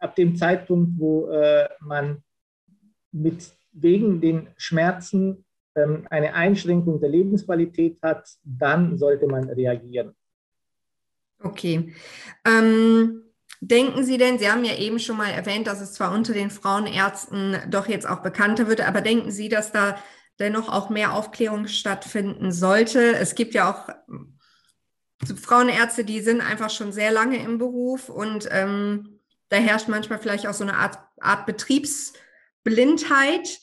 Ab 0.00 0.14
dem 0.14 0.36
Zeitpunkt, 0.36 0.92
wo 0.98 1.30
äh, 1.30 1.68
man 1.80 2.22
mit 3.16 3.52
wegen 3.72 4.20
den 4.20 4.48
Schmerzen 4.56 5.44
ähm, 5.74 6.06
eine 6.10 6.34
Einschränkung 6.34 7.00
der 7.00 7.10
Lebensqualität 7.10 7.98
hat, 8.02 8.28
dann 8.44 8.98
sollte 8.98 9.26
man 9.26 9.48
reagieren. 9.50 10.14
Okay. 11.42 11.92
Ähm, 12.44 13.22
Denken 13.60 14.04
Sie 14.04 14.18
denn, 14.18 14.38
Sie 14.38 14.50
haben 14.50 14.64
ja 14.64 14.76
eben 14.76 14.98
schon 14.98 15.16
mal 15.16 15.30
erwähnt, 15.30 15.66
dass 15.66 15.80
es 15.80 15.94
zwar 15.94 16.12
unter 16.12 16.34
den 16.34 16.50
Frauenärzten 16.50 17.58
doch 17.70 17.88
jetzt 17.88 18.06
auch 18.06 18.20
bekannter 18.22 18.68
wird, 18.68 18.86
aber 18.86 19.00
denken 19.00 19.30
Sie, 19.30 19.48
dass 19.48 19.72
da 19.72 19.96
dennoch 20.38 20.68
auch 20.68 20.90
mehr 20.90 21.14
Aufklärung 21.14 21.66
stattfinden 21.66 22.52
sollte? 22.52 23.14
Es 23.16 23.34
gibt 23.34 23.54
ja 23.54 23.72
auch 23.72 23.88
Frauenärzte, 25.34 26.04
die 26.04 26.20
sind 26.20 26.42
einfach 26.42 26.68
schon 26.68 26.92
sehr 26.92 27.10
lange 27.10 27.42
im 27.42 27.56
Beruf 27.56 28.10
und 28.10 28.46
ähm, 28.50 29.20
da 29.48 29.56
herrscht 29.56 29.88
manchmal 29.88 30.18
vielleicht 30.18 30.46
auch 30.46 30.54
so 30.54 30.64
eine 30.64 30.76
Art, 30.76 30.98
Art 31.18 31.46
Betriebsblindheit. 32.66 33.58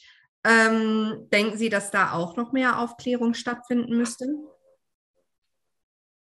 Ähm, 0.45 1.27
denken 1.31 1.57
Sie, 1.57 1.69
dass 1.69 1.91
da 1.91 2.13
auch 2.13 2.35
noch 2.35 2.51
mehr 2.51 2.79
Aufklärung 2.79 3.33
stattfinden 3.33 3.95
müsste? 3.95 4.25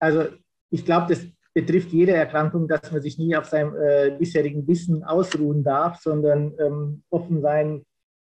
Also 0.00 0.24
ich 0.70 0.84
glaube, 0.84 1.14
das 1.14 1.24
betrifft 1.54 1.90
jede 1.90 2.12
Erkrankung, 2.12 2.66
dass 2.66 2.90
man 2.90 3.02
sich 3.02 3.18
nie 3.18 3.36
auf 3.36 3.46
seinem 3.46 3.76
äh, 3.76 4.16
bisherigen 4.18 4.66
Wissen 4.66 5.04
ausruhen 5.04 5.62
darf, 5.62 6.00
sondern 6.00 6.54
ähm, 6.58 7.02
offen 7.10 7.40
sein 7.40 7.84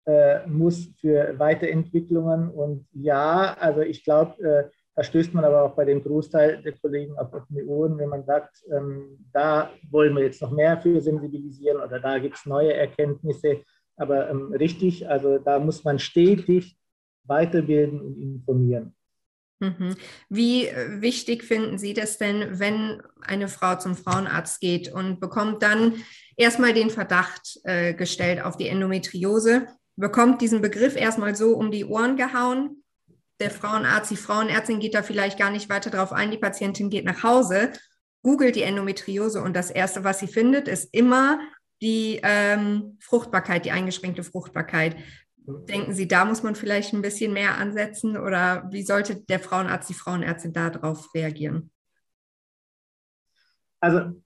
äh, 0.05 0.46
muss 0.48 0.89
für 1.00 1.38
Weiterentwicklungen. 1.38 2.50
Und 2.50 2.88
ja, 2.93 3.55
also 3.58 3.81
ich 3.81 4.03
glaube, 4.03 4.43
äh, 4.43 4.69
da 4.96 5.03
stößt 5.03 5.34
man 5.34 5.46
aber 5.46 5.63
auch 5.63 5.75
bei 5.75 5.86
dem 5.86 6.03
Großteil 6.03 6.62
der 6.62 6.74
Kollegen 6.74 7.17
auf 7.17 7.34
offene 7.34 7.63
Ohren, 7.65 7.98
wenn 7.98 8.10
man 8.10 8.25
sagt, 8.25 8.65
ähm, 8.69 9.25
da 9.31 9.69
wollen 9.91 10.13
wir 10.13 10.24
jetzt 10.24 10.41
noch 10.41 10.51
mehr 10.51 10.77
für 10.81 11.00
sensibilisieren 11.00 11.81
oder 11.81 12.01
da 12.01 12.19
gibt 12.19 12.36
es 12.36 12.46
neue 12.46 12.74
Erkenntnisse. 12.74 13.63
Aber 13.99 14.29
ähm, 14.29 14.53
richtig, 14.53 15.07
also 15.07 15.37
da 15.37 15.59
muss 15.59 15.83
man 15.83 15.99
stetig 15.99 16.77
weiterbilden 17.25 18.01
und 18.01 18.17
informieren. 18.21 18.95
Mhm. 19.59 19.95
Wie 20.29 20.67
äh, 20.67 21.01
wichtig 21.01 21.43
finden 21.43 21.77
Sie 21.77 21.93
das 21.93 22.17
denn, 22.17 22.59
wenn 22.59 23.01
eine 23.21 23.49
Frau 23.49 23.75
zum 23.75 23.95
Frauenarzt 23.95 24.61
geht 24.61 24.91
und 24.91 25.19
bekommt 25.19 25.61
dann 25.61 25.95
erstmal 26.37 26.73
den 26.73 26.89
Verdacht 26.89 27.59
äh, 27.63 27.93
gestellt 27.93 28.41
auf 28.41 28.55
die 28.55 28.69
Endometriose, 28.69 29.67
bekommt 29.97 30.41
diesen 30.41 30.61
Begriff 30.61 30.95
erstmal 30.95 31.35
so 31.35 31.57
um 31.57 31.71
die 31.71 31.83
Ohren 31.83 32.15
gehauen? 32.15 32.83
Der 33.41 33.51
Frauenarzt, 33.51 34.11
die 34.11 34.17
Frauenärztin 34.17 34.79
geht 34.79 34.95
da 34.95 35.03
vielleicht 35.03 35.37
gar 35.37 35.51
nicht 35.51 35.69
weiter 35.69 35.89
drauf 35.89 36.13
ein, 36.13 36.31
die 36.31 36.37
Patientin 36.37 36.89
geht 36.89 37.05
nach 37.05 37.23
Hause, 37.23 37.71
googelt 38.21 38.55
die 38.55 38.63
Endometriose 38.63 39.41
und 39.41 39.55
das 39.55 39.71
Erste, 39.71 40.05
was 40.05 40.19
sie 40.19 40.27
findet, 40.27 40.69
ist 40.69 40.93
immer 40.93 41.39
die 41.81 42.19
ähm, 42.24 42.98
Fruchtbarkeit, 43.00 43.65
die 43.65 43.71
eingeschränkte 43.71 44.24
Fruchtbarkeit. 44.24 44.95
Denken 45.45 45.93
Sie, 45.93 46.07
da 46.07 46.25
muss 46.25 46.43
man 46.43 46.55
vielleicht 46.55 46.93
ein 46.93 47.01
bisschen 47.01 47.33
mehr 47.33 47.57
ansetzen 47.57 48.17
oder 48.17 48.67
wie 48.71 48.83
sollte 48.83 49.15
der 49.15 49.39
Frauenarzt, 49.39 49.89
die 49.89 49.95
Frauenärztin 49.95 50.53
darauf 50.53 51.13
reagieren? 51.15 51.71
Also 53.79 54.21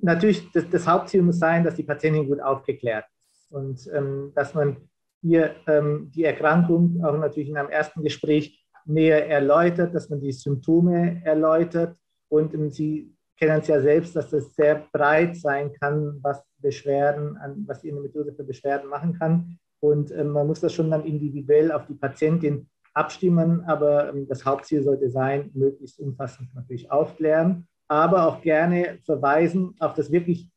natürlich, 0.00 0.50
das, 0.52 0.68
das, 0.70 0.86
Hauptziel 0.86 1.22
muss 1.22 1.38
sein, 1.38 1.64
dass 1.64 1.74
die 1.74 1.82
Patientin 1.82 2.26
gut 2.26 2.40
aufgeklärt 2.40 3.06
ist 3.32 3.50
und 3.50 3.90
ähm, 3.92 4.32
dass 4.34 4.54
man 4.54 4.76
ihr 5.22 5.56
ähm, 5.66 6.10
die 6.14 6.24
Erkrankung 6.24 7.02
auch 7.04 7.16
natürlich 7.18 7.48
in 7.48 7.56
einem 7.56 7.70
ersten 7.70 8.02
Gespräch 8.02 8.64
näher 8.84 9.28
erläutert, 9.28 9.94
dass 9.94 10.08
man 10.10 10.20
die 10.20 10.32
Symptome 10.32 11.22
erläutert 11.24 11.96
und 12.28 12.54
ähm, 12.54 12.70
sie 12.70 13.15
kennen 13.38 13.60
es 13.60 13.68
ja 13.68 13.80
selbst, 13.80 14.16
dass 14.16 14.32
es 14.32 14.54
sehr 14.54 14.86
breit 14.92 15.36
sein 15.36 15.72
kann, 15.74 16.18
was 16.22 16.42
Beschwerden, 16.58 17.38
was 17.66 17.82
die 17.82 17.90
Endometriose 17.90 18.32
für 18.32 18.44
Beschwerden 18.44 18.88
machen 18.88 19.18
kann. 19.18 19.58
Und 19.80 20.10
ähm, 20.10 20.30
man 20.30 20.46
muss 20.46 20.60
das 20.60 20.72
schon 20.72 20.90
dann 20.90 21.04
individuell 21.04 21.70
auf 21.70 21.86
die 21.86 21.94
Patientin 21.94 22.68
abstimmen, 22.94 23.62
aber 23.66 24.08
ähm, 24.08 24.26
das 24.26 24.44
Hauptziel 24.44 24.82
sollte 24.82 25.10
sein, 25.10 25.50
möglichst 25.52 26.00
umfassend 26.00 26.54
natürlich 26.54 26.90
aufklären, 26.90 27.68
aber 27.88 28.26
auch 28.26 28.40
gerne 28.40 28.98
verweisen 29.04 29.74
auf 29.78 29.92
das 29.94 30.10
wirklich 30.10 30.50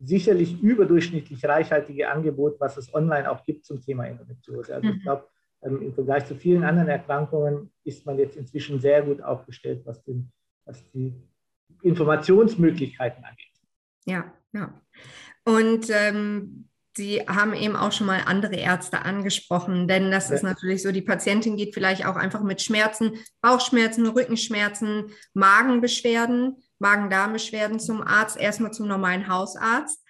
sicherlich 0.00 0.60
überdurchschnittlich 0.60 1.44
reichhaltige 1.44 2.10
Angebot, 2.10 2.60
was 2.60 2.76
es 2.76 2.92
online 2.92 3.30
auch 3.30 3.44
gibt 3.44 3.64
zum 3.64 3.80
Thema 3.80 4.06
Endometriose. 4.06 4.74
Also 4.74 4.88
ich 4.88 4.96
mhm. 4.96 5.00
glaube, 5.00 5.24
ähm, 5.62 5.82
im 5.82 5.94
Vergleich 5.94 6.26
zu 6.26 6.34
vielen 6.34 6.64
anderen 6.64 6.88
Erkrankungen 6.88 7.72
ist 7.84 8.04
man 8.04 8.18
jetzt 8.18 8.36
inzwischen 8.36 8.80
sehr 8.80 9.02
gut 9.02 9.22
aufgestellt, 9.22 9.82
was, 9.84 10.02
den, 10.02 10.30
was 10.66 10.82
die 10.90 11.14
Informationsmöglichkeiten 11.84 13.24
angeht. 13.24 13.52
Ja, 14.06 14.32
ja. 14.52 14.80
Und 15.44 15.90
ähm, 15.90 16.68
Sie 16.96 17.20
haben 17.22 17.54
eben 17.54 17.74
auch 17.74 17.90
schon 17.90 18.06
mal 18.06 18.22
andere 18.24 18.54
Ärzte 18.54 19.00
angesprochen, 19.04 19.88
denn 19.88 20.12
das 20.12 20.30
ist 20.30 20.44
natürlich 20.44 20.80
so, 20.82 20.92
die 20.92 21.02
Patientin 21.02 21.56
geht 21.56 21.74
vielleicht 21.74 22.06
auch 22.06 22.14
einfach 22.14 22.42
mit 22.42 22.62
Schmerzen, 22.62 23.18
Bauchschmerzen, 23.40 24.06
Rückenschmerzen, 24.06 25.10
Magenbeschwerden, 25.32 26.62
Magen-Darm-Beschwerden 26.78 27.80
zum 27.80 28.00
Arzt, 28.00 28.36
erstmal 28.36 28.70
zum 28.72 28.86
normalen 28.86 29.26
Hausarzt. 29.26 30.04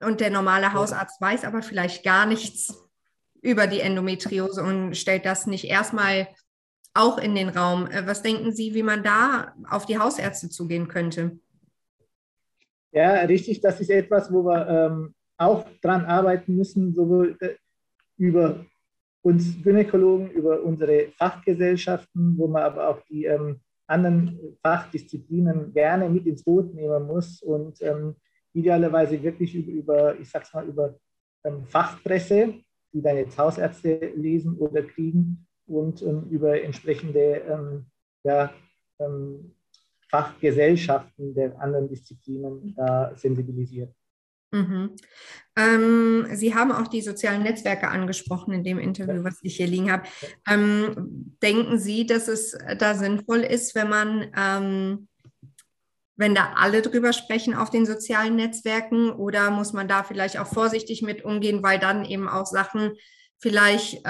Und 0.00 0.20
der 0.20 0.28
normale 0.28 0.74
Hausarzt 0.74 1.18
weiß 1.18 1.44
aber 1.44 1.62
vielleicht 1.62 2.04
gar 2.04 2.26
nichts 2.26 2.74
über 3.40 3.66
die 3.66 3.80
Endometriose 3.80 4.62
und 4.62 4.96
stellt 4.96 5.24
das 5.24 5.46
nicht 5.46 5.64
erstmal 5.64 6.28
auch 6.94 7.18
in 7.18 7.34
den 7.34 7.48
Raum. 7.48 7.86
Äh, 7.86 8.06
was 8.06 8.22
denken 8.22 8.52
Sie, 8.52 8.74
wie 8.74 8.82
man 8.82 9.02
da 9.02 9.54
auf 9.68 9.86
die 9.86 9.98
Hausärzte 9.98 10.48
zugehen 10.48 10.88
könnte? 10.88 11.38
Ja, 12.92 13.12
richtig. 13.22 13.60
Das 13.60 13.80
ist 13.80 13.90
etwas, 13.90 14.32
wo 14.32 14.44
wir 14.44 14.66
ähm, 14.68 15.14
auch 15.36 15.66
dran 15.82 16.04
arbeiten 16.04 16.56
müssen, 16.56 16.94
sowohl 16.94 17.36
äh, 17.40 17.54
über 18.16 18.64
uns 19.22 19.62
Gynäkologen, 19.62 20.30
über 20.30 20.62
unsere 20.62 21.08
Fachgesellschaften, 21.16 22.36
wo 22.36 22.46
man 22.48 22.62
aber 22.62 22.88
auch 22.88 23.02
die 23.10 23.24
ähm, 23.24 23.60
anderen 23.86 24.38
Fachdisziplinen 24.62 25.72
gerne 25.72 26.08
mit 26.08 26.26
ins 26.26 26.44
Boot 26.44 26.74
nehmen 26.74 27.06
muss 27.06 27.42
und 27.42 27.80
ähm, 27.82 28.16
idealerweise 28.52 29.22
wirklich 29.22 29.54
über, 29.54 29.72
über, 29.72 30.20
ich 30.20 30.30
sag's 30.30 30.52
mal, 30.52 30.66
über 30.66 30.94
ähm, 31.44 31.64
Fachpresse, 31.66 32.54
die 32.92 33.02
dann 33.02 33.16
jetzt 33.16 33.38
Hausärzte 33.38 34.12
lesen 34.16 34.56
oder 34.56 34.82
kriegen 34.82 35.46
und 35.68 36.02
ähm, 36.02 36.26
über 36.30 36.60
entsprechende 36.62 37.42
ähm, 37.48 37.86
ja, 38.24 38.52
ähm, 38.98 39.54
Fachgesellschaften 40.10 41.34
der 41.34 41.60
anderen 41.60 41.88
Disziplinen 41.88 42.74
da 42.76 43.12
sensibilisiert. 43.14 43.92
Mhm. 44.50 44.96
Ähm, 45.56 46.26
Sie 46.32 46.54
haben 46.54 46.72
auch 46.72 46.88
die 46.88 47.02
sozialen 47.02 47.42
Netzwerke 47.42 47.88
angesprochen 47.88 48.54
in 48.54 48.64
dem 48.64 48.78
Interview, 48.78 49.22
was 49.22 49.40
ich 49.42 49.56
hier 49.56 49.66
liegen 49.66 49.92
habe. 49.92 50.04
Ähm, 50.48 51.36
denken 51.42 51.78
Sie, 51.78 52.06
dass 52.06 52.28
es 52.28 52.56
da 52.78 52.94
sinnvoll 52.94 53.40
ist, 53.40 53.74
wenn 53.74 53.90
man, 53.90 54.32
ähm, 54.34 55.08
wenn 56.16 56.34
da 56.34 56.54
alle 56.56 56.80
drüber 56.80 57.12
sprechen 57.12 57.54
auf 57.54 57.68
den 57.68 57.84
sozialen 57.84 58.36
Netzwerken 58.36 59.10
oder 59.10 59.50
muss 59.50 59.74
man 59.74 59.86
da 59.86 60.02
vielleicht 60.02 60.38
auch 60.38 60.46
vorsichtig 60.46 61.02
mit 61.02 61.24
umgehen, 61.24 61.62
weil 61.62 61.78
dann 61.78 62.06
eben 62.06 62.28
auch 62.28 62.46
Sachen 62.46 62.92
vielleicht 63.38 64.00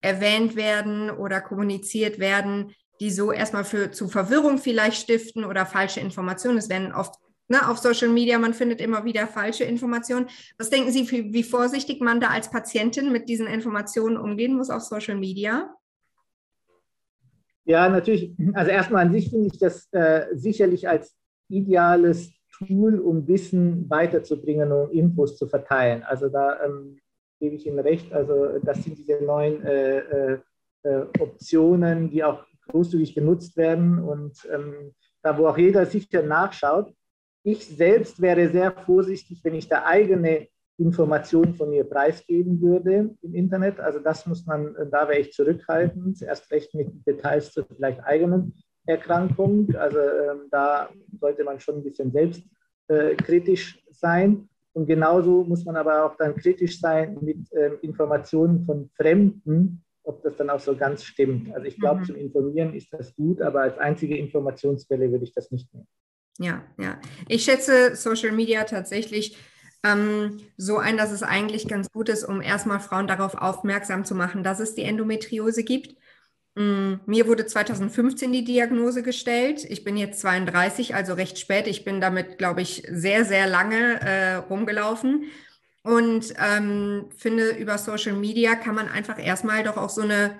erwähnt 0.00 0.56
werden 0.56 1.10
oder 1.10 1.40
kommuniziert 1.40 2.18
werden, 2.18 2.74
die 3.00 3.10
so 3.10 3.32
erstmal 3.32 3.64
für 3.64 3.90
zu 3.90 4.08
Verwirrung 4.08 4.58
vielleicht 4.58 5.02
stiften 5.02 5.44
oder 5.44 5.66
falsche 5.66 6.00
Informationen. 6.00 6.58
Es 6.58 6.68
werden 6.68 6.92
oft 6.92 7.14
ne, 7.48 7.68
auf 7.68 7.78
Social 7.78 8.08
Media, 8.08 8.38
man 8.38 8.54
findet 8.54 8.80
immer 8.80 9.04
wieder 9.04 9.26
falsche 9.26 9.64
Informationen. 9.64 10.28
Was 10.58 10.70
denken 10.70 10.92
Sie, 10.92 11.10
wie, 11.10 11.32
wie 11.32 11.42
vorsichtig 11.42 12.00
man 12.00 12.20
da 12.20 12.28
als 12.28 12.50
Patientin 12.50 13.12
mit 13.12 13.28
diesen 13.28 13.46
Informationen 13.46 14.16
umgehen 14.16 14.54
muss 14.54 14.70
auf 14.70 14.82
Social 14.82 15.16
Media? 15.16 15.74
Ja, 17.64 17.88
natürlich. 17.88 18.32
Also 18.54 18.70
erstmal 18.70 19.06
an 19.06 19.12
sich 19.12 19.30
finde 19.30 19.46
ich 19.46 19.58
das 19.58 19.88
äh, 19.92 20.26
sicherlich 20.32 20.88
als 20.88 21.16
ideales 21.48 22.32
Tool, 22.52 22.98
um 22.98 23.26
Wissen 23.26 23.88
weiterzubringen 23.88 24.72
und 24.72 24.92
Infos 24.92 25.36
zu 25.36 25.46
verteilen. 25.46 26.02
Also 26.02 26.28
da 26.28 26.62
ähm, 26.64 26.99
gebe 27.40 27.56
ich 27.56 27.66
Ihnen 27.66 27.80
recht. 27.80 28.12
Also 28.12 28.58
das 28.62 28.84
sind 28.84 28.98
diese 28.98 29.24
neuen 29.24 29.64
äh, 29.64 29.98
äh, 29.98 30.38
äh 30.84 31.06
Optionen, 31.18 32.10
die 32.10 32.22
auch 32.22 32.44
großzügig 32.68 33.14
genutzt 33.14 33.56
werden 33.56 33.98
und 33.98 34.48
ähm, 34.52 34.94
da, 35.22 35.36
wo 35.36 35.48
auch 35.48 35.58
jeder 35.58 35.84
sicher 35.86 36.22
nachschaut 36.22 36.94
ich 37.42 37.66
selbst 37.66 38.20
wäre 38.20 38.48
sehr 38.48 38.72
vorsichtig, 38.72 39.40
wenn 39.44 39.54
ich 39.54 39.68
da 39.68 39.84
eigene 39.84 40.48
Informationen 40.78 41.54
von 41.54 41.70
mir 41.70 41.84
preisgeben 41.84 42.60
würde 42.60 43.14
im 43.22 43.34
Internet. 43.34 43.80
Also 43.80 43.98
das 43.98 44.26
muss 44.26 44.46
man, 44.46 44.74
da 44.90 45.08
wäre 45.08 45.18
ich 45.18 45.32
zurückhaltend, 45.32 46.22
erst 46.22 46.50
recht 46.50 46.74
mit 46.74 47.06
Details 47.06 47.52
zur 47.52 47.66
vielleicht 47.66 48.02
eigenen 48.04 48.54
Erkrankung. 48.86 49.74
Also 49.74 49.98
ähm, 49.98 50.48
da 50.50 50.90
sollte 51.18 51.44
man 51.44 51.60
schon 51.60 51.76
ein 51.76 51.84
bisschen 51.84 52.12
selbstkritisch 52.12 53.76
äh, 53.76 53.92
sein. 53.92 54.48
Und 54.72 54.86
genauso 54.86 55.44
muss 55.44 55.64
man 55.64 55.76
aber 55.76 56.04
auch 56.04 56.16
dann 56.16 56.36
kritisch 56.36 56.80
sein 56.80 57.18
mit 57.20 57.38
ähm, 57.52 57.78
Informationen 57.82 58.64
von 58.64 58.88
Fremden, 58.96 59.82
ob 60.04 60.22
das 60.22 60.36
dann 60.36 60.50
auch 60.50 60.60
so 60.60 60.76
ganz 60.76 61.04
stimmt. 61.04 61.52
Also 61.54 61.66
ich 61.66 61.78
glaube, 61.78 62.00
mhm. 62.00 62.04
zum 62.04 62.16
Informieren 62.16 62.74
ist 62.74 62.92
das 62.92 63.14
gut, 63.14 63.42
aber 63.42 63.62
als 63.62 63.78
einzige 63.78 64.16
Informationsquelle 64.16 65.10
würde 65.10 65.24
ich 65.24 65.32
das 65.32 65.50
nicht 65.50 65.72
nehmen. 65.74 65.88
Ja, 66.38 66.62
ja. 66.78 66.98
Ich 67.28 67.44
schätze 67.44 67.96
Social 67.96 68.32
Media 68.32 68.64
tatsächlich 68.64 69.36
ähm, 69.84 70.38
so 70.56 70.78
ein, 70.78 70.96
dass 70.96 71.10
es 71.10 71.22
eigentlich 71.22 71.68
ganz 71.68 71.90
gut 71.90 72.08
ist, 72.08 72.24
um 72.24 72.40
erstmal 72.40 72.80
Frauen 72.80 73.06
darauf 73.06 73.34
aufmerksam 73.34 74.04
zu 74.04 74.14
machen, 74.14 74.42
dass 74.42 74.60
es 74.60 74.74
die 74.74 74.84
Endometriose 74.84 75.64
gibt. 75.64 75.96
Ähm, 76.60 77.00
mir 77.06 77.26
wurde 77.26 77.46
2015 77.46 78.32
die 78.32 78.44
Diagnose 78.44 79.02
gestellt. 79.02 79.64
Ich 79.68 79.84
bin 79.84 79.96
jetzt 79.96 80.20
32, 80.20 80.94
also 80.94 81.14
recht 81.14 81.38
spät. 81.38 81.66
Ich 81.66 81.84
bin 81.84 82.00
damit, 82.00 82.38
glaube 82.38 82.62
ich, 82.62 82.82
sehr, 82.90 83.24
sehr 83.24 83.46
lange 83.46 84.00
äh, 84.00 84.34
rumgelaufen 84.36 85.24
und 85.82 86.34
ähm, 86.38 87.06
finde, 87.16 87.50
über 87.50 87.78
Social 87.78 88.14
Media 88.14 88.54
kann 88.54 88.74
man 88.74 88.88
einfach 88.88 89.18
erstmal 89.18 89.62
doch 89.64 89.76
auch 89.76 89.90
so 89.90 90.02
eine 90.02 90.38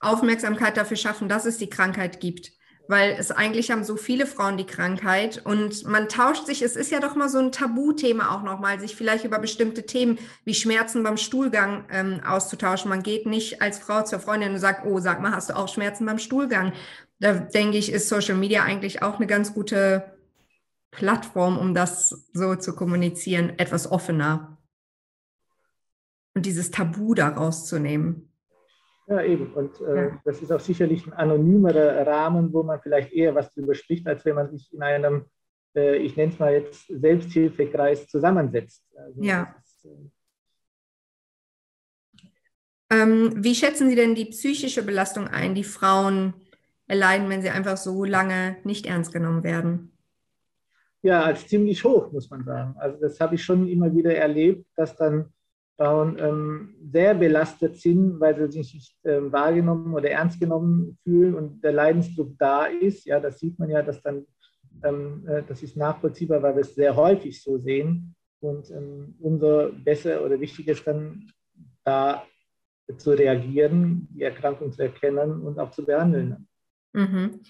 Aufmerksamkeit 0.00 0.76
dafür 0.76 0.96
schaffen, 0.96 1.28
dass 1.28 1.46
es 1.46 1.58
die 1.58 1.70
Krankheit 1.70 2.20
gibt 2.20 2.52
weil 2.88 3.16
es 3.18 3.30
eigentlich 3.30 3.70
haben 3.70 3.84
so 3.84 3.96
viele 3.96 4.26
Frauen 4.26 4.56
die 4.56 4.66
Krankheit 4.66 5.42
und 5.44 5.84
man 5.86 6.08
tauscht 6.08 6.46
sich, 6.46 6.62
es 6.62 6.74
ist 6.74 6.90
ja 6.90 7.00
doch 7.00 7.14
mal 7.14 7.28
so 7.28 7.38
ein 7.38 7.52
Tabuthema 7.52 8.34
auch 8.34 8.42
nochmal, 8.42 8.80
sich 8.80 8.96
vielleicht 8.96 9.24
über 9.24 9.38
bestimmte 9.38 9.84
Themen 9.84 10.18
wie 10.44 10.54
Schmerzen 10.54 11.02
beim 11.02 11.18
Stuhlgang 11.18 11.84
ähm, 11.90 12.20
auszutauschen. 12.26 12.88
Man 12.88 13.02
geht 13.02 13.26
nicht 13.26 13.60
als 13.60 13.78
Frau 13.78 14.02
zur 14.02 14.20
Freundin 14.20 14.54
und 14.54 14.58
sagt, 14.58 14.86
oh, 14.86 14.98
sag 15.00 15.20
mal, 15.20 15.32
hast 15.32 15.50
du 15.50 15.56
auch 15.56 15.68
Schmerzen 15.68 16.06
beim 16.06 16.18
Stuhlgang? 16.18 16.72
Da 17.20 17.34
denke 17.34 17.76
ich, 17.76 17.92
ist 17.92 18.08
Social 18.08 18.36
Media 18.36 18.62
eigentlich 18.62 19.02
auch 19.02 19.16
eine 19.16 19.26
ganz 19.26 19.52
gute 19.52 20.18
Plattform, 20.90 21.58
um 21.58 21.74
das 21.74 22.28
so 22.32 22.54
zu 22.54 22.74
kommunizieren, 22.74 23.58
etwas 23.58 23.90
offener 23.90 24.58
und 26.34 26.46
dieses 26.46 26.70
Tabu 26.70 27.14
da 27.14 27.28
rauszunehmen. 27.28 28.27
Ja, 29.08 29.22
eben. 29.22 29.52
Und 29.54 29.80
äh, 29.80 30.08
ja. 30.08 30.20
das 30.24 30.42
ist 30.42 30.52
auch 30.52 30.60
sicherlich 30.60 31.06
ein 31.06 31.14
anonymerer 31.14 32.06
Rahmen, 32.06 32.52
wo 32.52 32.62
man 32.62 32.80
vielleicht 32.80 33.12
eher 33.12 33.34
was 33.34 33.52
drüber 33.54 33.74
spricht, 33.74 34.06
als 34.06 34.24
wenn 34.24 34.34
man 34.34 34.50
sich 34.50 34.70
in 34.72 34.82
einem, 34.82 35.24
äh, 35.74 35.96
ich 35.96 36.16
nenne 36.16 36.32
es 36.32 36.38
mal 36.38 36.52
jetzt, 36.52 36.86
Selbsthilfekreis 36.88 38.06
zusammensetzt. 38.06 38.84
Also 38.94 39.22
ja. 39.22 39.54
Ist, 39.64 39.86
äh 39.86 40.10
ähm, 42.90 43.32
wie 43.36 43.54
schätzen 43.54 43.88
Sie 43.88 43.96
denn 43.96 44.14
die 44.14 44.26
psychische 44.26 44.82
Belastung 44.82 45.28
ein, 45.28 45.54
die 45.54 45.64
Frauen 45.64 46.34
erleiden, 46.86 47.28
wenn 47.28 47.42
sie 47.42 47.50
einfach 47.50 47.76
so 47.76 48.04
lange 48.04 48.56
nicht 48.64 48.86
ernst 48.86 49.12
genommen 49.12 49.44
werden? 49.44 49.92
Ja, 51.02 51.22
als 51.22 51.46
ziemlich 51.46 51.84
hoch, 51.84 52.10
muss 52.12 52.28
man 52.30 52.44
sagen. 52.44 52.74
Also 52.78 52.98
das 53.00 53.20
habe 53.20 53.36
ich 53.36 53.44
schon 53.44 53.68
immer 53.68 53.94
wieder 53.94 54.14
erlebt, 54.14 54.66
dass 54.74 54.96
dann 54.96 55.32
Frauen 55.78 56.16
ähm, 56.18 56.74
sehr 56.92 57.14
belastet 57.14 57.76
sind, 57.76 58.18
weil 58.18 58.36
sie 58.36 58.58
sich 58.62 58.74
nicht 58.74 58.96
ähm, 59.04 59.30
wahrgenommen 59.30 59.94
oder 59.94 60.10
ernst 60.10 60.40
genommen 60.40 60.98
fühlen 61.04 61.34
und 61.34 61.62
der 61.62 61.72
Leidensdruck 61.72 62.36
da 62.36 62.64
ist. 62.64 63.06
Ja, 63.06 63.20
das 63.20 63.38
sieht 63.38 63.58
man 63.60 63.70
ja, 63.70 63.82
dass 63.82 64.02
dann, 64.02 64.26
ähm, 64.82 65.24
äh, 65.28 65.44
das 65.46 65.62
ist 65.62 65.76
nachvollziehbar, 65.76 66.42
weil 66.42 66.56
wir 66.56 66.62
es 66.62 66.74
sehr 66.74 66.96
häufig 66.96 67.40
so 67.40 67.58
sehen. 67.58 68.16
Und 68.40 68.70
ähm, 68.72 69.14
umso 69.20 69.70
besser 69.84 70.24
oder 70.24 70.40
wichtiger 70.40 70.72
ist 70.72 70.86
dann, 70.86 71.30
da 71.84 72.24
zu 72.96 73.10
reagieren, 73.10 74.08
die 74.10 74.22
Erkrankung 74.22 74.72
zu 74.72 74.82
erkennen 74.82 75.42
und 75.42 75.58
auch 75.58 75.70
zu 75.70 75.84
behandeln. 75.84 76.48
Mhm. 76.92 77.40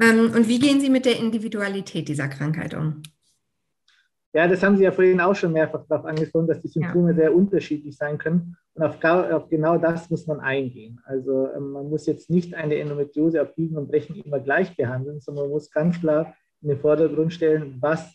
Ähm, 0.00 0.32
und 0.34 0.48
wie 0.48 0.58
gehen 0.58 0.80
Sie 0.80 0.90
mit 0.90 1.04
der 1.04 1.18
Individualität 1.18 2.08
dieser 2.08 2.28
Krankheit 2.28 2.74
um? 2.74 3.02
Ja, 4.36 4.46
das 4.46 4.62
haben 4.62 4.76
Sie 4.76 4.84
ja 4.84 4.92
vorhin 4.92 5.18
auch 5.18 5.34
schon 5.34 5.54
mehrfach 5.54 5.86
darauf 5.88 6.04
angesprochen, 6.04 6.46
dass 6.46 6.60
die 6.60 6.68
Symptome 6.68 7.12
ja. 7.12 7.16
sehr 7.16 7.34
unterschiedlich 7.34 7.96
sein 7.96 8.18
können. 8.18 8.54
Und 8.74 8.82
auf, 8.82 9.02
auf, 9.02 9.48
genau 9.48 9.78
das 9.78 10.10
muss 10.10 10.26
man 10.26 10.40
eingehen. 10.40 11.00
Also 11.06 11.48
ähm, 11.56 11.70
man 11.70 11.88
muss 11.88 12.04
jetzt 12.04 12.28
nicht 12.28 12.54
eine 12.54 12.74
Endometriose 12.76 13.40
auf 13.40 13.54
Biegen 13.54 13.78
und 13.78 13.88
Brechen 13.88 14.14
immer 14.16 14.38
gleich 14.38 14.76
behandeln, 14.76 15.20
sondern 15.20 15.44
man 15.44 15.52
muss 15.52 15.70
ganz 15.70 15.98
klar 15.98 16.34
in 16.60 16.68
den 16.68 16.78
Vordergrund 16.78 17.32
stellen, 17.32 17.78
was 17.80 18.14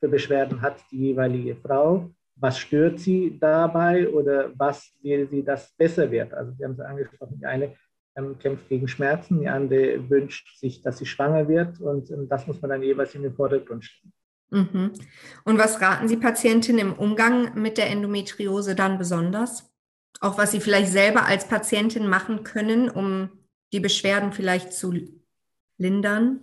für 0.00 0.10
Beschwerden 0.10 0.60
hat 0.60 0.84
die 0.90 0.98
jeweilige 0.98 1.56
Frau, 1.56 2.10
was 2.36 2.58
stört 2.58 3.00
sie 3.00 3.38
dabei 3.40 4.06
oder 4.06 4.52
was 4.54 4.92
will 5.00 5.28
sie, 5.30 5.42
dass 5.42 5.72
besser 5.78 6.10
wird. 6.10 6.34
Also 6.34 6.52
Sie 6.52 6.62
haben 6.62 6.72
es 6.72 6.80
angesprochen, 6.80 7.38
die 7.40 7.46
eine 7.46 7.72
ähm, 8.16 8.38
kämpft 8.38 8.68
gegen 8.68 8.86
Schmerzen, 8.86 9.40
die 9.40 9.48
andere 9.48 10.10
wünscht 10.10 10.58
sich, 10.58 10.82
dass 10.82 10.98
sie 10.98 11.06
schwanger 11.06 11.48
wird 11.48 11.80
und 11.80 12.10
ähm, 12.10 12.28
das 12.28 12.46
muss 12.46 12.60
man 12.60 12.68
dann 12.68 12.82
jeweils 12.82 13.14
in 13.14 13.22
den 13.22 13.32
Vordergrund 13.32 13.86
stellen. 13.86 14.12
Mhm. 14.50 14.92
Und 15.44 15.58
was 15.58 15.80
raten 15.80 16.08
Sie 16.08 16.16
Patientinnen 16.16 16.80
im 16.80 16.92
Umgang 16.94 17.60
mit 17.60 17.78
der 17.78 17.90
Endometriose 17.90 18.74
dann 18.74 18.98
besonders? 18.98 19.70
Auch 20.20 20.38
was 20.38 20.50
Sie 20.50 20.60
vielleicht 20.60 20.90
selber 20.90 21.26
als 21.26 21.46
Patientin 21.46 22.08
machen 22.08 22.44
können, 22.44 22.88
um 22.88 23.30
die 23.72 23.80
Beschwerden 23.80 24.32
vielleicht 24.32 24.72
zu 24.72 24.94
lindern? 25.76 26.40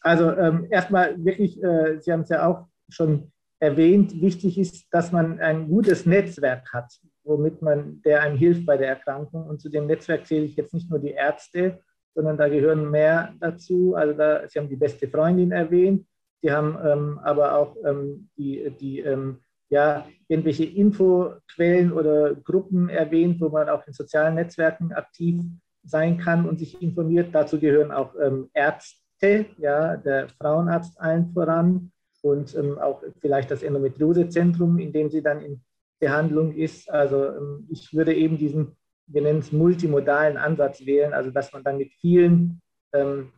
Also 0.00 0.30
ähm, 0.32 0.66
erstmal 0.70 1.22
wirklich, 1.24 1.62
äh, 1.62 2.00
Sie 2.00 2.12
haben 2.12 2.22
es 2.22 2.28
ja 2.28 2.46
auch 2.46 2.68
schon 2.88 3.32
erwähnt, 3.58 4.20
wichtig 4.20 4.58
ist, 4.58 4.86
dass 4.90 5.12
man 5.12 5.38
ein 5.38 5.68
gutes 5.68 6.06
Netzwerk 6.06 6.72
hat, 6.72 6.92
womit 7.22 7.62
man, 7.62 8.02
der 8.02 8.22
einem 8.22 8.36
hilft 8.36 8.66
bei 8.66 8.76
der 8.76 8.88
Erkrankung. 8.88 9.46
Und 9.46 9.60
zu 9.60 9.68
dem 9.68 9.86
Netzwerk 9.86 10.26
zähle 10.26 10.44
ich 10.44 10.56
jetzt 10.56 10.74
nicht 10.74 10.90
nur 10.90 10.98
die 10.98 11.12
Ärzte, 11.12 11.80
sondern 12.14 12.36
da 12.36 12.48
gehören 12.48 12.90
mehr 12.90 13.34
dazu. 13.40 13.94
Also 13.94 14.14
da, 14.14 14.48
Sie 14.48 14.58
haben 14.58 14.68
die 14.68 14.76
beste 14.76 15.08
Freundin 15.08 15.52
erwähnt, 15.52 16.06
Sie 16.42 16.50
haben 16.50 16.76
ähm, 16.84 17.20
aber 17.22 17.56
auch 17.56 17.76
ähm, 17.84 18.28
die, 18.36 18.70
die 18.80 19.00
ähm, 19.00 19.38
ja, 19.68 20.06
irgendwelche 20.28 20.64
Infoquellen 20.64 21.92
oder 21.92 22.34
Gruppen 22.34 22.88
erwähnt, 22.88 23.40
wo 23.40 23.48
man 23.48 23.68
auch 23.68 23.86
in 23.86 23.92
sozialen 23.92 24.34
Netzwerken 24.34 24.92
aktiv 24.92 25.40
sein 25.84 26.18
kann 26.18 26.48
und 26.48 26.58
sich 26.58 26.80
informiert. 26.82 27.28
Dazu 27.32 27.58
gehören 27.58 27.90
auch 27.90 28.14
ähm, 28.20 28.50
Ärzte, 28.52 29.46
ja, 29.58 29.96
der 29.96 30.28
Frauenarzt 30.28 31.00
allen 31.00 31.32
voran 31.32 31.92
und 32.22 32.54
ähm, 32.56 32.78
auch 32.78 33.02
vielleicht 33.20 33.50
das 33.50 33.62
Endometriosezentrum, 33.62 34.78
in 34.78 34.92
dem 34.92 35.10
sie 35.10 35.22
dann 35.22 35.40
in 35.40 35.62
Behandlung 36.00 36.52
ist. 36.54 36.90
Also 36.90 37.62
ich 37.70 37.94
würde 37.94 38.12
eben 38.12 38.36
diesen, 38.36 38.76
wir 39.12 39.22
nennen 39.22 39.40
es 39.40 39.52
multimodalen 39.52 40.36
Ansatz 40.36 40.84
wählen, 40.84 41.12
also 41.12 41.30
dass 41.30 41.52
man 41.52 41.62
dann 41.64 41.78
mit 41.78 41.92
vielen 42.00 42.60
ähm, 42.92 43.32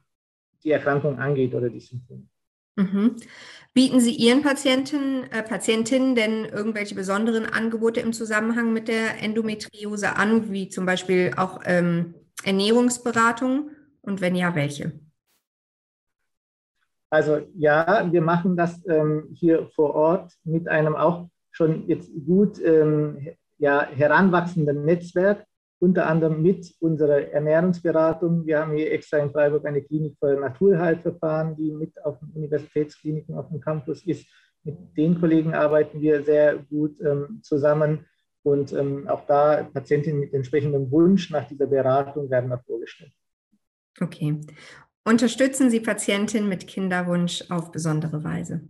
die 0.63 0.71
Erkrankung 0.71 1.19
angeht 1.19 1.55
oder 1.55 1.69
die 1.69 1.81
Symptome. 1.81 2.27
Mhm. 2.77 3.17
Bieten 3.73 4.01
Sie 4.01 4.15
Ihren 4.15 4.43
Patienten, 4.43 5.25
äh, 5.31 5.43
Patientinnen 5.43 6.15
denn 6.15 6.45
irgendwelche 6.45 6.95
besonderen 6.95 7.47
Angebote 7.47 8.01
im 8.01 8.13
Zusammenhang 8.13 8.73
mit 8.73 8.89
der 8.89 9.23
Endometriose 9.23 10.17
an, 10.17 10.51
wie 10.51 10.69
zum 10.69 10.87
Beispiel 10.87 11.33
auch 11.37 11.61
ähm, 11.65 12.15
Ernährungsberatung? 12.45 13.71
Und 14.01 14.21
wenn 14.21 14.35
ja, 14.35 14.55
welche? 14.55 14.93
Also 17.11 17.41
ja, 17.57 18.09
wir 18.11 18.23
machen 18.23 18.57
das 18.57 18.85
ähm, 18.89 19.29
hier 19.35 19.69
vor 19.75 19.95
Ort 19.95 20.33
mit 20.43 20.69
einem 20.69 20.97
auch 20.97 21.29
schon 21.53 21.87
jetzt 21.87 22.11
gut 22.27 22.61
ähm, 22.61 23.29
ja, 23.59 23.87
heranwachsenden 23.87 24.85
Netzwerk, 24.85 25.47
unter 25.85 26.07
anderem 26.07 26.41
mit 26.41 26.75
unserer 26.81 27.31
Ernährungsberatung. 27.31 28.47
Wir 28.47 28.61
haben 28.61 28.75
hier 28.75 28.91
extra 28.91 29.19
in 29.19 29.31
Freiburg 29.31 29.67
eine 29.67 29.83
Klinik 29.83 30.17
für 30.19 30.35
Naturheilverfahren, 30.35 31.57
die 31.57 31.73
mit 31.73 32.03
auf 32.03 32.19
den 32.21 32.31
Universitätskliniken 32.31 33.35
auf 33.35 33.51
dem 33.51 33.61
Campus 33.61 34.03
ist. 34.07 34.27
Mit 34.63 34.97
den 34.97 35.21
Kollegen 35.21 35.53
arbeiten 35.53 36.01
wir 36.01 36.23
sehr 36.23 36.57
gut 36.57 36.99
ähm, 37.03 37.41
zusammen 37.43 38.07
und 38.43 38.73
ähm, 38.73 39.07
auch 39.09 39.27
da 39.27 39.63
Patientinnen 39.75 40.21
mit 40.21 40.33
entsprechendem 40.33 40.91
Wunsch 40.91 41.31
nach 41.31 41.47
dieser 41.47 41.67
Beratung 41.67 42.31
werden 42.31 42.49
da 42.49 42.57
vorgestellt. 42.57 43.13
Okay. 44.01 44.41
Unterstützen 45.05 45.69
Sie 45.69 45.81
Patientinnen 45.81 46.49
mit 46.49 46.67
Kinderwunsch 46.67 47.45
auf 47.51 47.71
besondere 47.71 48.25
Weise? 48.25 48.63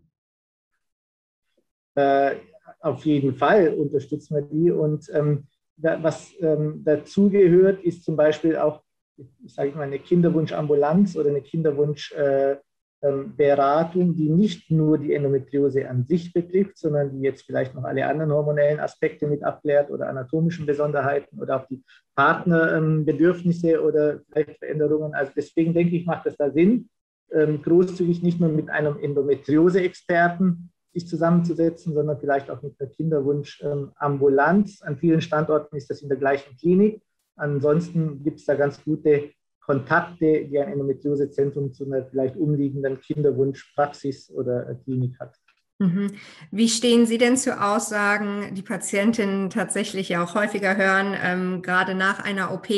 Äh, 1.94 2.34
auf 2.80 3.06
jeden 3.06 3.36
Fall 3.36 3.68
unterstützen 3.68 4.34
wir 4.34 4.42
die. 4.42 4.72
Und 4.72 5.08
ähm, 5.14 5.46
was 5.76 6.32
ähm, 6.40 6.82
dazugehört, 6.84 7.82
ist 7.82 8.04
zum 8.04 8.16
Beispiel 8.16 8.56
auch, 8.56 8.82
ich 9.16 9.54
sage 9.54 9.72
mal, 9.72 9.82
eine 9.82 9.98
Kinderwunschambulanz 9.98 11.16
oder 11.16 11.30
eine 11.30 11.42
Kinderwunsch, 11.42 12.12
äh, 12.12 12.56
ähm, 13.02 13.34
die 13.36 14.30
nicht 14.30 14.70
nur 14.70 14.98
die 14.98 15.12
Endometriose 15.12 15.88
an 15.88 16.04
sich 16.06 16.32
betrifft, 16.32 16.78
sondern 16.78 17.12
die 17.12 17.20
jetzt 17.20 17.42
vielleicht 17.42 17.74
noch 17.74 17.84
alle 17.84 18.06
anderen 18.06 18.32
hormonellen 18.32 18.80
Aspekte 18.80 19.26
mit 19.26 19.44
abklärt 19.44 19.90
oder 19.90 20.08
anatomischen 20.08 20.64
Besonderheiten 20.64 21.38
oder 21.38 21.60
auch 21.60 21.66
die 21.66 21.82
Partnerbedürfnisse 22.14 23.82
oder 23.82 24.20
vielleicht 24.32 24.58
Veränderungen. 24.58 25.14
Also 25.14 25.32
deswegen 25.36 25.74
denke 25.74 25.96
ich, 25.96 26.06
macht 26.06 26.26
es 26.26 26.36
da 26.36 26.50
Sinn, 26.50 26.88
ähm, 27.30 27.60
großzügig 27.62 28.22
nicht 28.22 28.40
nur 28.40 28.48
mit 28.48 28.70
einem 28.70 28.98
Endometriose-Experten 28.98 30.70
sich 30.94 31.06
zusammenzusetzen, 31.06 31.92
sondern 31.92 32.18
vielleicht 32.18 32.50
auch 32.50 32.62
mit 32.62 32.80
einer 32.80 32.88
Kinderwunschambulanz. 32.88 34.80
An 34.82 34.96
vielen 34.96 35.20
Standorten 35.20 35.76
ist 35.76 35.90
das 35.90 36.00
in 36.00 36.08
der 36.08 36.18
gleichen 36.18 36.56
Klinik. 36.56 37.02
Ansonsten 37.36 38.22
gibt 38.22 38.38
es 38.38 38.46
da 38.46 38.54
ganz 38.54 38.82
gute 38.82 39.30
Kontakte, 39.60 40.46
die 40.46 40.58
ein 40.58 40.72
Endometriosezentrum 40.72 41.72
zu 41.72 41.84
einer 41.84 42.04
vielleicht 42.04 42.36
umliegenden 42.36 43.00
Kinderwunschpraxis 43.00 44.30
oder 44.30 44.74
Klinik 44.84 45.18
hat. 45.18 45.36
Mhm. 45.78 46.12
Wie 46.52 46.68
stehen 46.68 47.06
Sie 47.06 47.18
denn 47.18 47.36
zu 47.36 47.60
Aussagen, 47.60 48.54
die 48.54 48.62
Patientinnen 48.62 49.50
tatsächlich 49.50 50.08
ja 50.10 50.22
auch 50.22 50.34
häufiger 50.34 50.76
hören, 50.76 51.16
ähm, 51.20 51.62
gerade 51.62 51.94
nach 51.94 52.24
einer 52.24 52.52
OP 52.52 52.68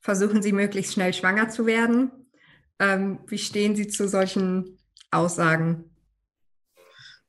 versuchen 0.00 0.42
sie 0.42 0.52
möglichst 0.52 0.94
schnell 0.94 1.12
schwanger 1.12 1.48
zu 1.48 1.66
werden? 1.66 2.10
Ähm, 2.78 3.18
wie 3.26 3.38
stehen 3.38 3.76
Sie 3.76 3.88
zu 3.88 4.08
solchen 4.08 4.78
Aussagen? 5.10 5.93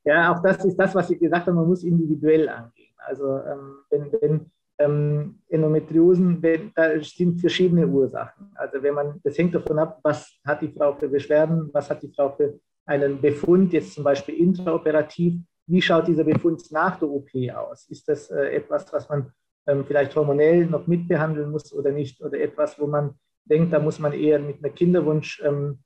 Ja, 0.06 0.34
auch 0.34 0.42
das 0.42 0.64
ist 0.64 0.78
das, 0.78 0.94
was 0.94 1.10
ich 1.10 1.20
gesagt 1.20 1.48
habe, 1.48 1.56
man 1.56 1.68
muss 1.68 1.84
individuell 1.84 2.48
angehen. 2.48 2.94
Also 2.98 3.40
ähm, 3.40 3.78
wenn, 3.90 4.12
wenn 4.22 4.52
ähm, 4.78 5.40
Endometriosen, 5.50 6.42
da 6.76 7.00
sind 7.02 7.40
verschiedene 7.40 7.88
Ursachen. 7.88 8.52
Also 8.56 8.82
wenn 8.84 8.94
man, 8.94 9.20
das 9.24 9.38
hängt 9.38 9.56
davon 9.56 9.80
ab, 9.80 10.00
was 10.04 10.38
hat 10.46 10.62
die 10.62 10.72
Frau 10.72 10.94
für 10.94 11.08
Beschwerden, 11.08 11.70
was 11.74 11.90
hat 11.90 12.04
die 12.04 12.12
Frau 12.14 12.30
für 12.30 12.60
einen 12.86 13.20
Befund, 13.20 13.74
jetzt 13.74 13.94
zum 13.94 14.04
Beispiel 14.04 14.36
intraoperativ, 14.36 15.42
wie 15.68 15.82
schaut 15.82 16.08
dieser 16.08 16.24
Befund 16.24 16.62
nach 16.72 17.00
der 17.00 17.10
OP 17.10 17.30
aus? 17.56 17.90
Ist 17.90 18.08
das 18.08 18.30
äh, 18.30 18.56
etwas, 18.56 18.92
was 18.94 19.10
man 19.10 19.32
ähm, 19.66 19.84
vielleicht 19.86 20.16
hormonell 20.16 20.68
noch 20.68 20.86
mitbehandeln 20.86 21.50
muss 21.50 21.74
oder 21.74 21.92
nicht? 21.92 22.22
Oder 22.22 22.40
etwas, 22.40 22.80
wo 22.80 22.86
man 22.86 23.16
denkt, 23.46 23.74
da 23.74 23.80
muss 23.80 23.98
man 24.00 24.14
eher 24.14 24.40
mit 24.40 24.64
einer 24.64 24.74
Kinderwunschpraxis 24.74 25.48
ähm, 25.48 25.80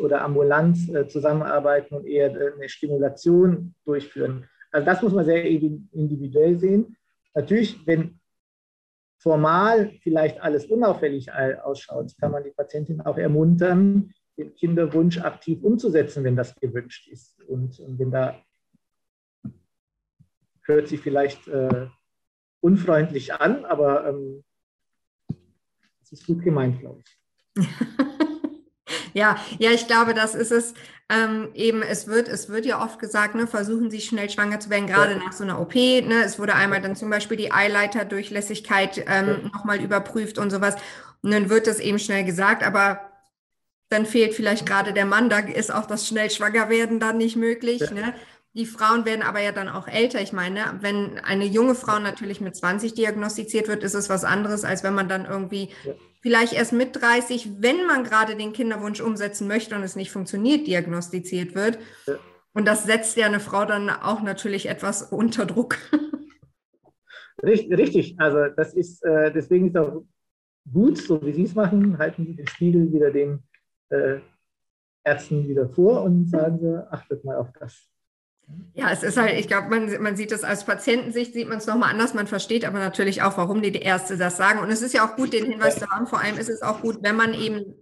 oder 0.00 0.22
Ambulanz 0.22 0.88
äh, 0.88 1.08
zusammenarbeiten 1.08 1.94
und 1.96 2.06
eher 2.06 2.34
äh, 2.34 2.52
eine 2.54 2.68
Stimulation 2.68 3.74
durchführen? 3.84 4.48
Also 4.70 4.84
das 4.84 5.02
muss 5.02 5.12
man 5.12 5.24
sehr 5.24 5.44
individuell 5.44 6.58
sehen. 6.58 6.96
Natürlich, 7.34 7.86
wenn 7.86 8.20
formal 9.18 9.92
vielleicht 10.02 10.40
alles 10.40 10.66
unauffällig 10.66 11.32
ausschaut, 11.32 12.12
kann 12.20 12.32
man 12.32 12.44
die 12.44 12.50
Patientin 12.50 13.00
auch 13.00 13.16
ermuntern, 13.16 14.12
den 14.36 14.54
Kinderwunsch 14.54 15.18
aktiv 15.18 15.62
umzusetzen, 15.62 16.24
wenn 16.24 16.36
das 16.36 16.54
gewünscht 16.56 17.08
ist. 17.08 17.40
Und, 17.48 17.80
und 17.80 17.98
wenn 17.98 18.10
da 18.10 18.42
hört 20.64 20.88
sich 20.88 21.00
vielleicht 21.00 21.48
äh, 21.48 21.86
unfreundlich 22.60 23.34
an, 23.34 23.64
aber 23.64 24.08
ähm, 24.08 24.44
es 26.02 26.12
ist 26.12 26.26
gut 26.26 26.42
gemeint, 26.42 26.80
glaube 26.80 27.02
ich. 27.04 27.64
Ja, 29.16 29.36
ja, 29.58 29.70
ich 29.70 29.86
glaube, 29.86 30.12
das 30.12 30.34
ist 30.34 30.52
es. 30.52 30.74
Ähm, 31.08 31.48
eben, 31.54 31.82
es 31.82 32.06
wird, 32.06 32.28
es 32.28 32.50
wird 32.50 32.66
ja 32.66 32.84
oft 32.84 32.98
gesagt, 32.98 33.34
ne, 33.34 33.46
versuchen 33.46 33.90
Sie 33.90 34.00
schnell 34.00 34.28
schwanger 34.28 34.60
zu 34.60 34.68
werden, 34.68 34.86
gerade 34.86 35.12
ja. 35.12 35.18
nach 35.18 35.32
so 35.32 35.42
einer 35.42 35.58
OP. 35.58 35.74
Ne? 35.74 36.22
Es 36.22 36.38
wurde 36.38 36.54
einmal 36.54 36.82
dann 36.82 36.96
zum 36.96 37.08
Beispiel 37.08 37.38
die 37.38 37.50
Eileiterdurchlässigkeit 37.50 38.98
ähm, 39.06 39.28
ja. 39.28 39.48
nochmal 39.54 39.80
überprüft 39.80 40.36
und 40.36 40.50
sowas. 40.50 40.74
Und 41.22 41.30
dann 41.30 41.48
wird 41.48 41.66
das 41.66 41.78
eben 41.78 41.98
schnell 41.98 42.24
gesagt, 42.24 42.62
aber 42.62 43.10
dann 43.88 44.04
fehlt 44.04 44.34
vielleicht 44.34 44.66
gerade 44.66 44.92
der 44.92 45.06
Mann, 45.06 45.30
da 45.30 45.38
ist 45.38 45.72
auch 45.72 45.86
das 45.86 46.06
schnell 46.06 46.30
schwanger 46.30 46.68
werden 46.68 47.00
dann 47.00 47.16
nicht 47.16 47.36
möglich. 47.36 47.80
Ja. 47.80 47.92
Ne? 47.92 48.14
Die 48.52 48.66
Frauen 48.66 49.06
werden 49.06 49.22
aber 49.22 49.40
ja 49.40 49.52
dann 49.52 49.68
auch 49.68 49.88
älter. 49.88 50.20
Ich 50.20 50.34
meine, 50.34 50.78
wenn 50.80 51.18
eine 51.20 51.46
junge 51.46 51.74
Frau 51.74 51.98
natürlich 52.00 52.42
mit 52.42 52.54
20 52.54 52.92
diagnostiziert 52.92 53.68
wird, 53.68 53.82
ist 53.82 53.94
es 53.94 54.10
was 54.10 54.24
anderes, 54.24 54.64
als 54.64 54.82
wenn 54.82 54.94
man 54.94 55.08
dann 55.08 55.24
irgendwie 55.24 55.70
vielleicht 56.20 56.52
erst 56.52 56.72
mit 56.72 57.00
30, 57.00 57.62
wenn 57.62 57.86
man 57.86 58.04
gerade 58.04 58.36
den 58.36 58.52
Kinderwunsch 58.52 59.00
umsetzen 59.00 59.48
möchte 59.48 59.74
und 59.74 59.82
es 59.82 59.96
nicht 59.96 60.10
funktioniert, 60.10 60.66
diagnostiziert 60.66 61.54
wird. 61.54 61.78
Ja. 62.06 62.14
Und 62.52 62.66
das 62.66 62.84
setzt 62.84 63.16
ja 63.16 63.26
eine 63.26 63.40
Frau 63.40 63.64
dann 63.64 63.90
auch 63.90 64.22
natürlich 64.22 64.68
etwas 64.68 65.02
unter 65.02 65.44
Druck. 65.44 65.76
Richtig, 67.42 68.18
also 68.18 68.46
das 68.56 68.72
ist, 68.72 69.04
äh, 69.04 69.30
deswegen 69.30 69.68
ist 69.68 69.76
auch 69.76 70.04
gut, 70.72 70.98
so 70.98 71.24
wie 71.24 71.32
Sie 71.32 71.44
es 71.44 71.54
machen, 71.54 71.98
halten 71.98 72.24
Sie 72.26 72.34
den 72.34 72.46
Spiegel 72.46 72.92
wieder 72.92 73.10
den 73.10 73.42
äh, 73.90 74.20
Ärzten 75.04 75.46
wieder 75.46 75.68
vor 75.68 76.02
und 76.02 76.28
sagen 76.28 76.58
Sie, 76.60 76.92
achtet 76.92 77.24
mal 77.24 77.36
auf 77.36 77.52
das. 77.60 77.90
Ja, 78.74 78.90
es 78.90 79.02
ist 79.02 79.16
halt, 79.16 79.38
ich 79.38 79.48
glaube, 79.48 79.68
man, 79.70 80.02
man 80.02 80.16
sieht 80.16 80.30
es 80.30 80.44
als 80.44 80.64
Patientensicht, 80.64 81.32
sieht 81.32 81.48
man 81.48 81.58
es 81.58 81.66
nochmal 81.66 81.90
anders. 81.90 82.14
Man 82.14 82.26
versteht 82.26 82.64
aber 82.64 82.78
natürlich 82.78 83.22
auch, 83.22 83.36
warum 83.38 83.62
die 83.62 83.72
Ärzte 83.72 84.16
das 84.16 84.36
sagen. 84.36 84.60
Und 84.60 84.70
es 84.70 84.82
ist 84.82 84.92
ja 84.92 85.04
auch 85.04 85.16
gut, 85.16 85.32
den 85.32 85.46
Hinweis 85.46 85.78
zu 85.78 85.88
haben. 85.88 86.06
Vor 86.06 86.20
allem 86.20 86.38
ist 86.38 86.50
es 86.50 86.62
auch 86.62 86.82
gut, 86.82 86.98
wenn 87.00 87.16
man 87.16 87.34
eben 87.34 87.74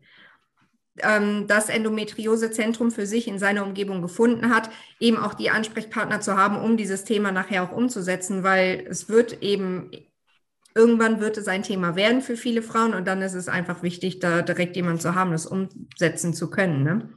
ähm, 1.00 1.46
das 1.48 1.68
Endometriosezentrum 1.68 2.90
für 2.92 3.06
sich 3.06 3.28
in 3.28 3.38
seiner 3.38 3.64
Umgebung 3.64 4.02
gefunden 4.02 4.54
hat, 4.54 4.70
eben 5.00 5.18
auch 5.18 5.34
die 5.34 5.50
Ansprechpartner 5.50 6.20
zu 6.20 6.36
haben, 6.36 6.56
um 6.56 6.76
dieses 6.76 7.04
Thema 7.04 7.32
nachher 7.32 7.64
auch 7.64 7.72
umzusetzen, 7.72 8.42
weil 8.42 8.86
es 8.88 9.08
wird 9.08 9.42
eben 9.42 9.90
irgendwann 10.74 11.20
wird 11.20 11.36
es 11.38 11.46
ein 11.46 11.62
Thema 11.62 11.94
werden 11.96 12.20
für 12.20 12.36
viele 12.36 12.62
Frauen 12.62 12.94
und 12.94 13.06
dann 13.06 13.22
ist 13.22 13.34
es 13.34 13.48
einfach 13.48 13.82
wichtig, 13.82 14.18
da 14.18 14.42
direkt 14.42 14.76
jemanden 14.76 15.00
zu 15.00 15.14
haben, 15.14 15.30
das 15.30 15.46
umsetzen 15.46 16.34
zu 16.34 16.50
können. 16.50 16.82
Ne? 16.82 17.08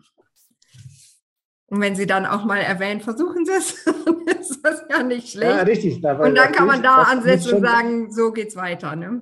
Und 1.68 1.82
wenn 1.82 1.96
Sie 1.96 2.08
dann 2.08 2.26
auch 2.26 2.46
mal 2.46 2.60
erwähnen, 2.60 3.02
versuchen 3.02 3.46
Sie 3.46 3.52
es, 3.52 3.86
ist 4.40 4.66
das 4.66 4.86
ja 4.90 5.04
nicht 5.04 5.30
schlecht. 5.30 5.58
Ja, 5.58 5.64
richtig. 5.64 5.96
und 5.96 6.36
dann 6.36 6.52
kann 6.52 6.68
man 6.68 6.82
da 6.82 7.04
ansetzen 7.04 7.56
und 7.56 7.62
sagen, 7.62 8.12
so 8.12 8.32
geht's 8.32 8.56
weiter. 8.56 8.96
Ne? 8.96 9.22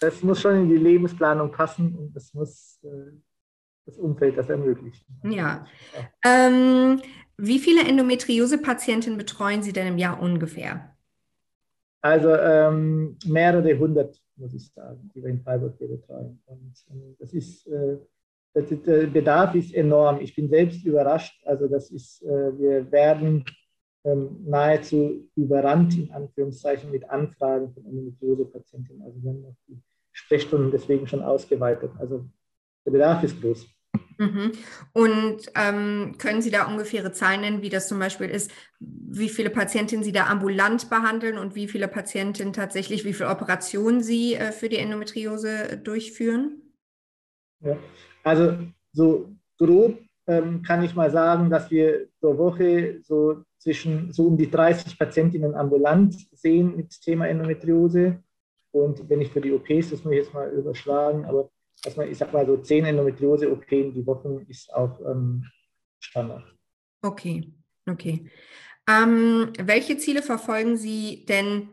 Das 0.00 0.22
muss 0.22 0.40
schon 0.40 0.56
in 0.56 0.68
die 0.68 0.76
Lebensplanung 0.76 1.50
passen 1.50 1.96
und 1.96 2.14
das 2.14 2.34
muss 2.34 2.78
äh, 2.84 3.12
das 3.86 3.98
Umfeld 3.98 4.36
das 4.36 4.48
ermöglichen. 4.48 5.04
Ja. 5.24 5.66
Ähm, 6.24 7.00
wie 7.36 7.58
viele 7.58 7.82
Endometriose-Patienten 7.88 9.16
betreuen 9.16 9.62
Sie 9.62 9.72
denn 9.72 9.86
im 9.86 9.98
Jahr 9.98 10.20
ungefähr? 10.20 10.94
Also 12.00 12.34
ähm, 12.34 13.16
mehrere 13.24 13.78
hundert, 13.78 14.20
muss 14.36 14.54
ich 14.54 14.70
sagen, 14.72 15.10
die 15.14 15.22
wir 15.22 15.30
in 15.30 15.40
Freiburg 15.40 15.76
hier 15.78 15.88
betreuen. 15.88 16.42
Und 16.46 16.74
ähm, 16.90 17.16
das 17.18 17.32
ist, 17.32 17.66
äh, 17.68 17.96
das, 18.54 18.66
der 18.68 19.06
Bedarf 19.06 19.54
ist 19.54 19.74
enorm. 19.74 20.20
Ich 20.20 20.34
bin 20.34 20.48
selbst 20.48 20.84
überrascht. 20.84 21.40
Also 21.46 21.68
das 21.68 21.90
ist, 21.90 22.22
äh, 22.22 22.58
wir 22.58 22.90
werden 22.92 23.44
ähm, 24.04 24.44
nahezu 24.44 25.28
überrannt, 25.36 25.96
in 25.96 26.10
Anführungszeichen, 26.12 26.90
mit 26.90 27.08
Anfragen 27.08 27.72
von 27.72 27.84
Endometriose-Patientinnen. 27.86 29.02
Also 29.02 29.22
wir 29.22 29.30
haben 29.30 29.44
auch 29.44 29.56
die 29.68 29.80
Sprechstunden 30.12 30.70
deswegen 30.70 31.06
schon 31.06 31.22
ausgeweitet. 31.22 31.92
Also 31.98 32.26
der 32.84 32.90
Bedarf 32.90 33.22
ist 33.22 33.40
groß. 33.40 33.66
Mhm. 34.18 34.52
Und 34.92 35.50
ähm, 35.54 36.16
können 36.18 36.42
Sie 36.42 36.50
da 36.50 36.66
ungefähre 36.66 37.12
Zahlen 37.12 37.40
nennen, 37.40 37.62
wie 37.62 37.70
das 37.70 37.88
zum 37.88 37.98
Beispiel 37.98 38.28
ist, 38.28 38.50
wie 38.80 39.28
viele 39.28 39.50
Patientinnen 39.50 40.04
Sie 40.04 40.12
da 40.12 40.26
ambulant 40.26 40.90
behandeln 40.90 41.38
und 41.38 41.54
wie 41.54 41.68
viele 41.68 41.88
Patientinnen 41.88 42.52
tatsächlich, 42.52 43.04
wie 43.04 43.14
viele 43.14 43.30
Operationen 43.30 44.02
Sie 44.02 44.34
äh, 44.34 44.52
für 44.52 44.68
die 44.68 44.78
Endometriose 44.78 45.78
durchführen? 45.78 46.62
Ja, 47.60 47.78
also 48.22 48.58
so 48.92 49.28
grob 49.58 49.98
ähm, 50.26 50.62
kann 50.62 50.82
ich 50.84 50.94
mal 50.94 51.10
sagen, 51.10 51.50
dass 51.50 51.70
wir 51.70 52.08
pro 52.20 52.36
Woche 52.36 53.00
so 53.02 53.44
zwischen 53.58 54.12
so 54.12 54.26
um 54.26 54.36
die 54.36 54.50
30 54.50 54.98
Patientinnen 54.98 55.54
ambulant 55.54 56.14
sehen 56.32 56.76
mit 56.76 57.00
Thema 57.00 57.28
Endometriose. 57.28 58.22
Und 58.70 59.08
wenn 59.08 59.20
ich 59.20 59.30
für 59.30 59.40
die 59.40 59.52
OPs, 59.52 59.90
das 59.90 60.04
muss 60.04 60.12
ich 60.12 60.20
jetzt 60.20 60.34
mal 60.34 60.50
überschlagen, 60.50 61.24
aber 61.24 61.50
dass 61.82 61.96
man, 61.96 62.10
ich 62.10 62.18
sag 62.18 62.32
mal 62.32 62.46
so 62.46 62.56
zehn 62.56 62.84
Endometriose-OP 62.84 63.70
in 63.72 63.92
die 63.92 64.06
Woche 64.06 64.44
ist 64.48 64.72
auch 64.72 65.00
ähm, 65.00 65.44
Standard. 66.00 66.44
Okay, 67.02 67.52
okay. 67.88 68.30
Ähm, 68.88 69.52
welche 69.60 69.96
Ziele 69.96 70.22
verfolgen 70.22 70.76
Sie 70.76 71.24
denn 71.26 71.68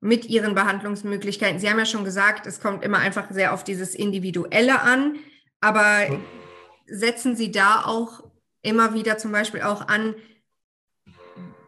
mit 0.00 0.26
Ihren 0.26 0.54
Behandlungsmöglichkeiten? 0.54 1.58
Sie 1.58 1.68
haben 1.68 1.78
ja 1.78 1.86
schon 1.86 2.04
gesagt, 2.04 2.46
es 2.46 2.60
kommt 2.60 2.84
immer 2.84 2.98
einfach 2.98 3.30
sehr 3.30 3.52
auf 3.52 3.64
dieses 3.64 3.94
Individuelle 3.94 4.80
an, 4.80 5.16
aber 5.60 6.08
hm. 6.08 6.22
setzen 6.86 7.36
Sie 7.36 7.50
da 7.50 7.84
auch 7.84 8.24
immer 8.62 8.94
wieder 8.94 9.18
zum 9.18 9.32
Beispiel 9.32 9.62
auch 9.62 9.88
an, 9.88 10.14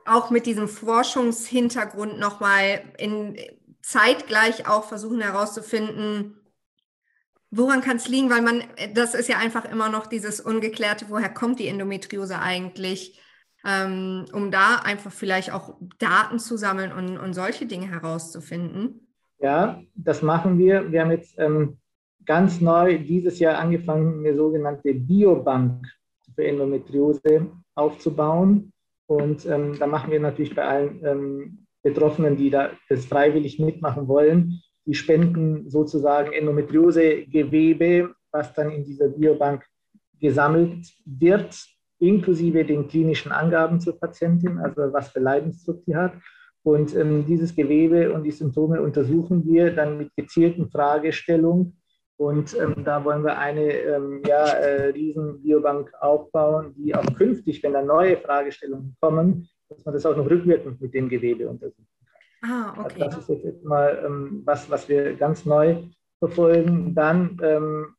auch 0.05 0.31
mit 0.31 0.47
diesem 0.47 0.69
Forschungshintergrund 0.69 2.19
nochmal 2.19 2.83
in 2.99 3.39
zeitgleich 3.83 4.69
auch 4.69 4.85
versuchen 4.85 5.21
herauszufinden, 5.21 6.43
Woran 7.55 7.83
kann 7.83 7.99
es 7.99 8.09
liegen? 8.09 8.31
Weil 8.31 8.41
man, 8.41 8.63
das 8.95 9.15
ist 9.15 9.29
ja 9.29 9.37
einfach 9.37 9.71
immer 9.71 9.91
noch 9.91 10.07
dieses 10.07 10.41
Ungeklärte, 10.41 11.07
woher 11.11 11.29
kommt 11.29 11.61
die 11.61 11.69
Endometriose 11.69 12.39
eigentlich? 12.39 13.21
Ähm, 13.65 14.25
um 14.33 14.51
da 14.51 14.77
einfach 14.77 15.13
vielleicht 15.13 15.53
auch 15.53 15.77
Daten 15.99 16.39
zu 16.39 16.57
sammeln 16.57 16.91
und, 16.93 17.19
und 17.19 17.35
solche 17.35 17.67
Dinge 17.67 17.89
herauszufinden. 17.89 19.07
Ja, 19.39 19.83
das 19.95 20.23
machen 20.23 20.59
wir. 20.59 20.91
Wir 20.91 21.03
haben 21.03 21.11
jetzt 21.11 21.39
ähm, 21.39 21.79
ganz 22.25 22.61
neu 22.61 22.99
dieses 22.99 23.39
Jahr 23.39 23.59
angefangen, 23.59 24.21
eine 24.21 24.37
sogenannte 24.37 24.95
Biobank 24.95 25.87
für 26.35 26.45
Endometriose 26.45 27.51
aufzubauen. 27.75 28.73
Und 29.07 29.45
ähm, 29.47 29.77
da 29.79 29.87
machen 29.87 30.11
wir 30.11 30.21
natürlich 30.21 30.55
bei 30.55 30.65
allen 30.65 31.05
ähm, 31.05 31.67
Betroffenen, 31.83 32.37
die 32.37 32.51
da 32.51 32.71
das 32.89 33.05
freiwillig 33.05 33.59
mitmachen 33.59 34.09
wollen, 34.09 34.63
die 34.87 34.95
spenden 34.95 35.69
sozusagen 35.69 36.33
Endometriosegewebe, 36.33 38.15
was 38.31 38.55
dann 38.55 38.71
in 38.71 38.85
dieser 38.85 39.09
Biobank 39.09 39.65
gesammelt 40.21 40.87
wird, 41.05 41.67
inklusive 41.99 42.65
den 42.65 42.89
klinischen 42.89 43.33
Angaben 43.33 43.81
zur 43.81 43.99
Patientin, 43.99 44.59
also 44.59 44.93
was 44.93 45.11
für 45.11 45.21
Leidensdruck 45.21 45.83
sie 45.85 45.97
hat. 45.97 46.15
Und 46.65 46.95
ähm, 46.95 47.27
dieses 47.27 47.55
Gewebe 47.55 48.13
und 48.13 48.23
die 48.23 48.31
Symptome 48.31 48.81
untersuchen 48.81 49.45
wir 49.45 49.75
dann 49.75 49.99
mit 49.99 50.15
gezielten 50.17 50.71
Fragestellungen. 50.71 51.77
Und 52.23 52.55
ähm, 52.55 52.85
da 52.85 53.05
wollen 53.05 53.25
wir 53.25 53.37
eine 53.37 53.73
ähm, 53.73 54.23
ja, 54.25 54.47
äh, 54.47 54.91
riesen 54.91 55.43
Biobank 55.43 55.93
aufbauen, 56.01 56.73
die 56.77 56.95
auch 56.95 57.15
künftig, 57.17 57.61
wenn 57.65 57.73
da 57.73 57.83
neue 57.83 58.17
Fragestellungen 58.17 58.97
kommen, 59.01 59.49
dass 59.69 59.85
man 59.85 59.95
das 59.95 60.07
auch 60.07 60.17
noch 60.17 60.31
rückwirkend 60.31 60.81
mit 60.81 60.95
dem 60.95 61.09
Gewebe 61.09 61.49
untersucht. 61.49 61.89
Ah, 62.43 62.75
also 62.77 62.83
okay. 62.83 63.03
Also 63.03 63.17
das 63.17 63.29
ist 63.29 63.45
jetzt 63.45 63.65
mal 63.65 64.05
ähm, 64.07 64.43
was, 64.45 64.71
was 64.71 64.89
wir 64.89 65.15
ganz 65.17 65.45
neu 65.45 65.79
verfolgen. 66.21 66.95
Dann 66.95 67.41
ähm, 67.43 67.97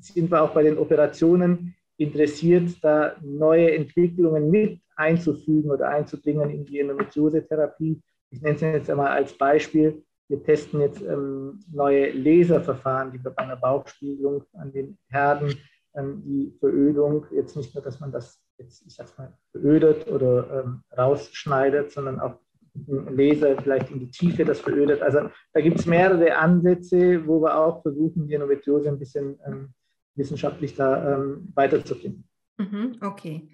sind 0.00 0.30
wir 0.30 0.42
auch 0.42 0.50
bei 0.50 0.62
den 0.62 0.76
Operationen 0.76 1.74
interessiert, 1.96 2.76
da 2.82 3.16
neue 3.22 3.74
Entwicklungen 3.74 4.50
mit 4.50 4.80
einzufügen 4.96 5.70
oder 5.70 5.88
einzubringen 5.88 6.50
in 6.50 6.66
die 6.66 6.80
Endometriose-Therapie. 6.80 8.02
Ich 8.30 8.42
nenne 8.42 8.56
es 8.56 8.60
jetzt 8.60 8.90
einmal 8.90 9.12
als 9.12 9.32
Beispiel. 9.32 10.04
Wir 10.28 10.42
testen 10.42 10.80
jetzt 10.80 11.00
ähm, 11.02 11.60
neue 11.72 12.10
Laserverfahren, 12.10 13.12
die 13.12 13.22
wir 13.22 13.30
bei 13.30 13.42
einer 13.42 13.56
Bauchspiegelung 13.56 14.44
an 14.54 14.72
den 14.72 14.98
Herden 15.08 15.54
ähm, 15.94 16.22
die 16.24 16.56
Verödung, 16.58 17.26
jetzt 17.30 17.56
nicht 17.56 17.74
nur, 17.74 17.82
dass 17.82 18.00
man 18.00 18.12
das 18.12 18.42
jetzt, 18.58 18.84
ich 18.86 18.94
sag's 18.94 19.16
mal, 19.16 19.32
verödet 19.52 20.08
oder 20.08 20.64
ähm, 20.64 20.82
rausschneidet, 20.96 21.92
sondern 21.92 22.20
auch 22.20 22.38
Laser 22.86 23.56
vielleicht 23.62 23.90
in 23.90 24.00
die 24.00 24.10
Tiefe 24.10 24.44
das 24.44 24.60
verödet. 24.60 25.00
Also 25.00 25.30
da 25.52 25.60
gibt 25.60 25.78
es 25.78 25.86
mehrere 25.86 26.36
Ansätze, 26.36 27.26
wo 27.26 27.40
wir 27.40 27.56
auch 27.56 27.82
versuchen, 27.82 28.28
die 28.28 28.34
Endometriose 28.34 28.88
ein 28.88 28.98
bisschen 28.98 29.38
ähm, 29.46 29.72
wissenschaftlich 30.14 30.74
da 30.74 31.14
ähm, 31.14 31.52
weiterzufinden. 31.54 32.28
Mhm, 32.58 32.98
okay. 33.02 33.48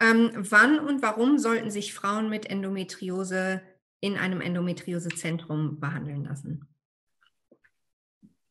Ähm, 0.00 0.30
wann 0.34 0.80
und 0.80 1.02
warum 1.02 1.38
sollten 1.38 1.70
sich 1.70 1.94
Frauen 1.94 2.28
mit 2.28 2.50
Endometriose 2.50 3.60
in 4.00 4.16
einem 4.16 4.40
Endometriosezentrum 4.40 5.78
behandeln 5.80 6.24
lassen? 6.24 6.66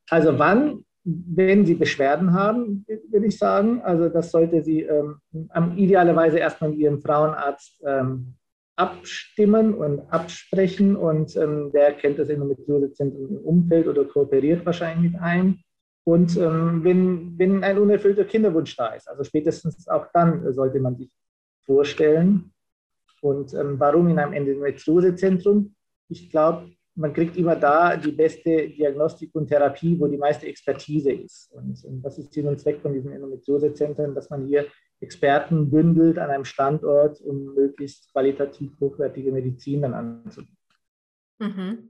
Also 0.09 0.37
wann, 0.39 0.85
wenn 1.03 1.65
sie 1.65 1.75
Beschwerden 1.75 2.33
haben, 2.33 2.85
würde 3.09 3.27
ich 3.27 3.37
sagen. 3.37 3.81
Also 3.81 4.09
das 4.09 4.31
sollte 4.31 4.63
sie 4.63 4.81
ähm, 4.81 5.19
idealerweise 5.75 6.39
erstmal 6.39 6.71
mit 6.71 6.79
ihrem 6.79 7.01
Frauenarzt 7.01 7.81
ähm, 7.85 8.35
abstimmen 8.75 9.73
und 9.73 10.01
absprechen 10.11 10.95
und 10.95 11.35
ähm, 11.35 11.71
der 11.73 11.93
kennt 11.93 12.17
das 12.17 12.29
Endometriosezentrum 12.29 13.27
im 13.29 13.37
Umfeld 13.37 13.87
oder 13.87 14.05
kooperiert 14.05 14.65
wahrscheinlich 14.65 15.11
mit 15.11 15.21
einem. 15.21 15.59
Und 16.05 16.37
ähm, 16.37 16.83
wenn, 16.83 17.37
wenn 17.37 17.63
ein 17.63 17.77
unerfüllter 17.77 18.23
Kinderwunsch 18.23 18.75
da 18.77 18.87
ist, 18.93 19.09
also 19.09 19.23
spätestens 19.23 19.87
auch 19.87 20.07
dann 20.13 20.53
sollte 20.53 20.79
man 20.79 20.95
sich 20.95 21.11
vorstellen. 21.65 22.51
Und 23.21 23.53
ähm, 23.53 23.79
warum 23.79 24.07
in 24.09 24.19
einem 24.19 24.33
Endometriosezentrum? 24.33 25.75
Ich 26.09 26.29
glaube, 26.29 26.69
man 26.95 27.13
kriegt 27.13 27.37
immer 27.37 27.55
da 27.55 27.95
die 27.95 28.11
beste 28.11 28.69
Diagnostik 28.69 29.33
und 29.33 29.47
Therapie, 29.47 29.97
wo 29.99 30.07
die 30.07 30.17
meiste 30.17 30.47
Expertise 30.47 31.11
ist. 31.11 31.49
Und, 31.53 31.83
und 31.85 32.01
das 32.01 32.17
ist 32.17 32.33
Sinn 32.33 32.47
und 32.47 32.59
Zweck 32.59 32.81
von 32.81 32.93
diesen 32.93 33.11
Endometriosezentren, 33.11 34.13
dass 34.13 34.29
man 34.29 34.45
hier 34.47 34.67
Experten 34.99 35.69
bündelt 35.69 36.17
an 36.17 36.29
einem 36.29 36.43
Standort, 36.43 37.21
um 37.21 37.53
möglichst 37.55 38.11
qualitativ 38.11 38.71
hochwertige 38.81 39.31
Medizin 39.31 39.83
dann 39.83 39.93
anzubieten. 39.93 40.57
Mhm. 41.39 41.89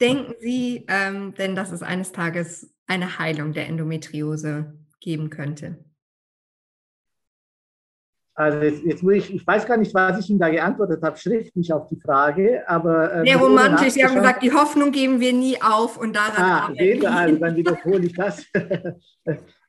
Denken 0.00 0.34
Sie 0.40 0.84
ähm, 0.88 1.32
denn, 1.34 1.54
dass 1.54 1.70
es 1.70 1.82
eines 1.82 2.10
Tages 2.10 2.74
eine 2.88 3.20
Heilung 3.20 3.52
der 3.52 3.68
Endometriose 3.68 4.76
geben 4.98 5.30
könnte? 5.30 5.84
Also 8.34 8.58
jetzt, 8.58 8.82
jetzt 8.82 9.02
muss 9.02 9.14
ich, 9.14 9.34
ich 9.34 9.46
weiß 9.46 9.66
gar 9.66 9.76
nicht, 9.76 9.92
was 9.94 10.18
ich 10.18 10.30
Ihnen 10.30 10.38
da 10.38 10.48
geantwortet 10.48 11.02
habe, 11.02 11.18
schriftlich 11.18 11.72
auf 11.72 11.86
die 11.88 12.00
Frage, 12.00 12.62
aber... 12.66 13.14
Äh, 13.14 13.26
Sehr 13.26 13.36
romantisch, 13.36 13.90
Sie 13.90 14.04
haben 14.04 14.14
gesagt, 14.14 14.42
die 14.42 14.52
Hoffnung 14.52 14.90
geben 14.90 15.20
wir 15.20 15.32
nie 15.34 15.60
auf 15.60 15.98
und 15.98 16.16
daran 16.16 16.42
ah, 16.42 16.66
arbeiten 16.68 17.06
also, 17.06 17.36
dann 17.36 17.56
wiederhole 17.56 18.06
ich 18.06 18.14
das. 18.14 18.44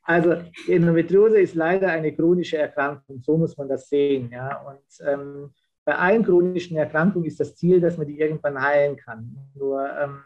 Also 0.06 0.36
Endometriose 0.68 1.40
ist 1.40 1.54
leider 1.54 1.88
eine 1.88 2.14
chronische 2.14 2.58
Erkrankung, 2.58 3.22
so 3.22 3.38
muss 3.38 3.56
man 3.56 3.70
das 3.70 3.88
sehen. 3.88 4.30
Ja? 4.30 4.60
Und 4.60 5.08
ähm, 5.08 5.54
bei 5.84 5.96
allen 5.96 6.22
chronischen 6.22 6.76
Erkrankungen 6.76 7.26
ist 7.26 7.40
das 7.40 7.56
Ziel, 7.56 7.80
dass 7.80 7.96
man 7.96 8.06
die 8.06 8.20
irgendwann 8.20 8.60
heilen 8.60 8.96
kann. 8.96 9.34
Nur 9.54 9.88
ähm, 9.98 10.20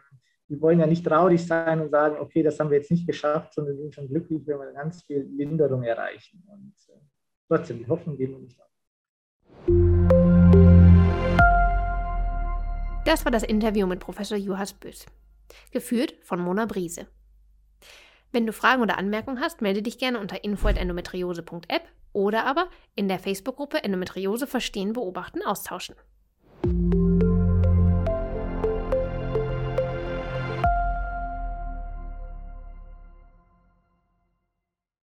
wir 0.49 0.61
wollen 0.61 0.79
ja 0.79 0.87
nicht 0.87 1.05
traurig 1.05 1.45
sein 1.45 1.79
und 1.79 1.91
sagen, 1.91 2.17
okay, 2.19 2.43
das 2.43 2.59
haben 2.59 2.69
wir 2.71 2.77
jetzt 2.77 2.91
nicht 2.91 3.07
geschafft, 3.07 3.53
sondern 3.53 3.75
wir 3.75 3.83
sind 3.83 3.95
schon 3.95 4.09
glücklich, 4.09 4.45
wenn 4.47 4.57
wir 4.57 4.73
ganz 4.73 5.03
viel 5.03 5.29
Linderung 5.37 5.83
erreichen. 5.83 6.43
Und 6.47 6.73
äh, 6.89 6.99
trotzdem, 7.49 7.79
die 7.79 7.87
Hoffnung 7.87 8.15
geben 8.15 8.33
wir 8.33 8.39
nicht 8.39 8.61
auf. 8.61 8.67
Das 13.05 13.25
war 13.25 13.31
das 13.31 13.43
Interview 13.43 13.87
mit 13.87 13.99
Professor 13.99 14.37
Juhas 14.37 14.73
Bös, 14.73 15.05
geführt 15.71 16.13
von 16.21 16.39
Mona 16.39 16.65
Briese. 16.65 17.07
Wenn 18.31 18.45
du 18.45 18.53
Fragen 18.53 18.83
oder 18.83 18.97
Anmerkungen 18.97 19.41
hast, 19.41 19.61
melde 19.61 19.81
dich 19.81 19.97
gerne 19.97 20.19
unter 20.19 20.43
info.endometriose.app 20.43 21.89
oder 22.13 22.45
aber 22.45 22.69
in 22.95 23.07
der 23.07 23.19
Facebook-Gruppe 23.19 23.83
Endometriose 23.83 24.45
verstehen, 24.45 24.93
beobachten, 24.93 25.43
austauschen. 25.43 25.95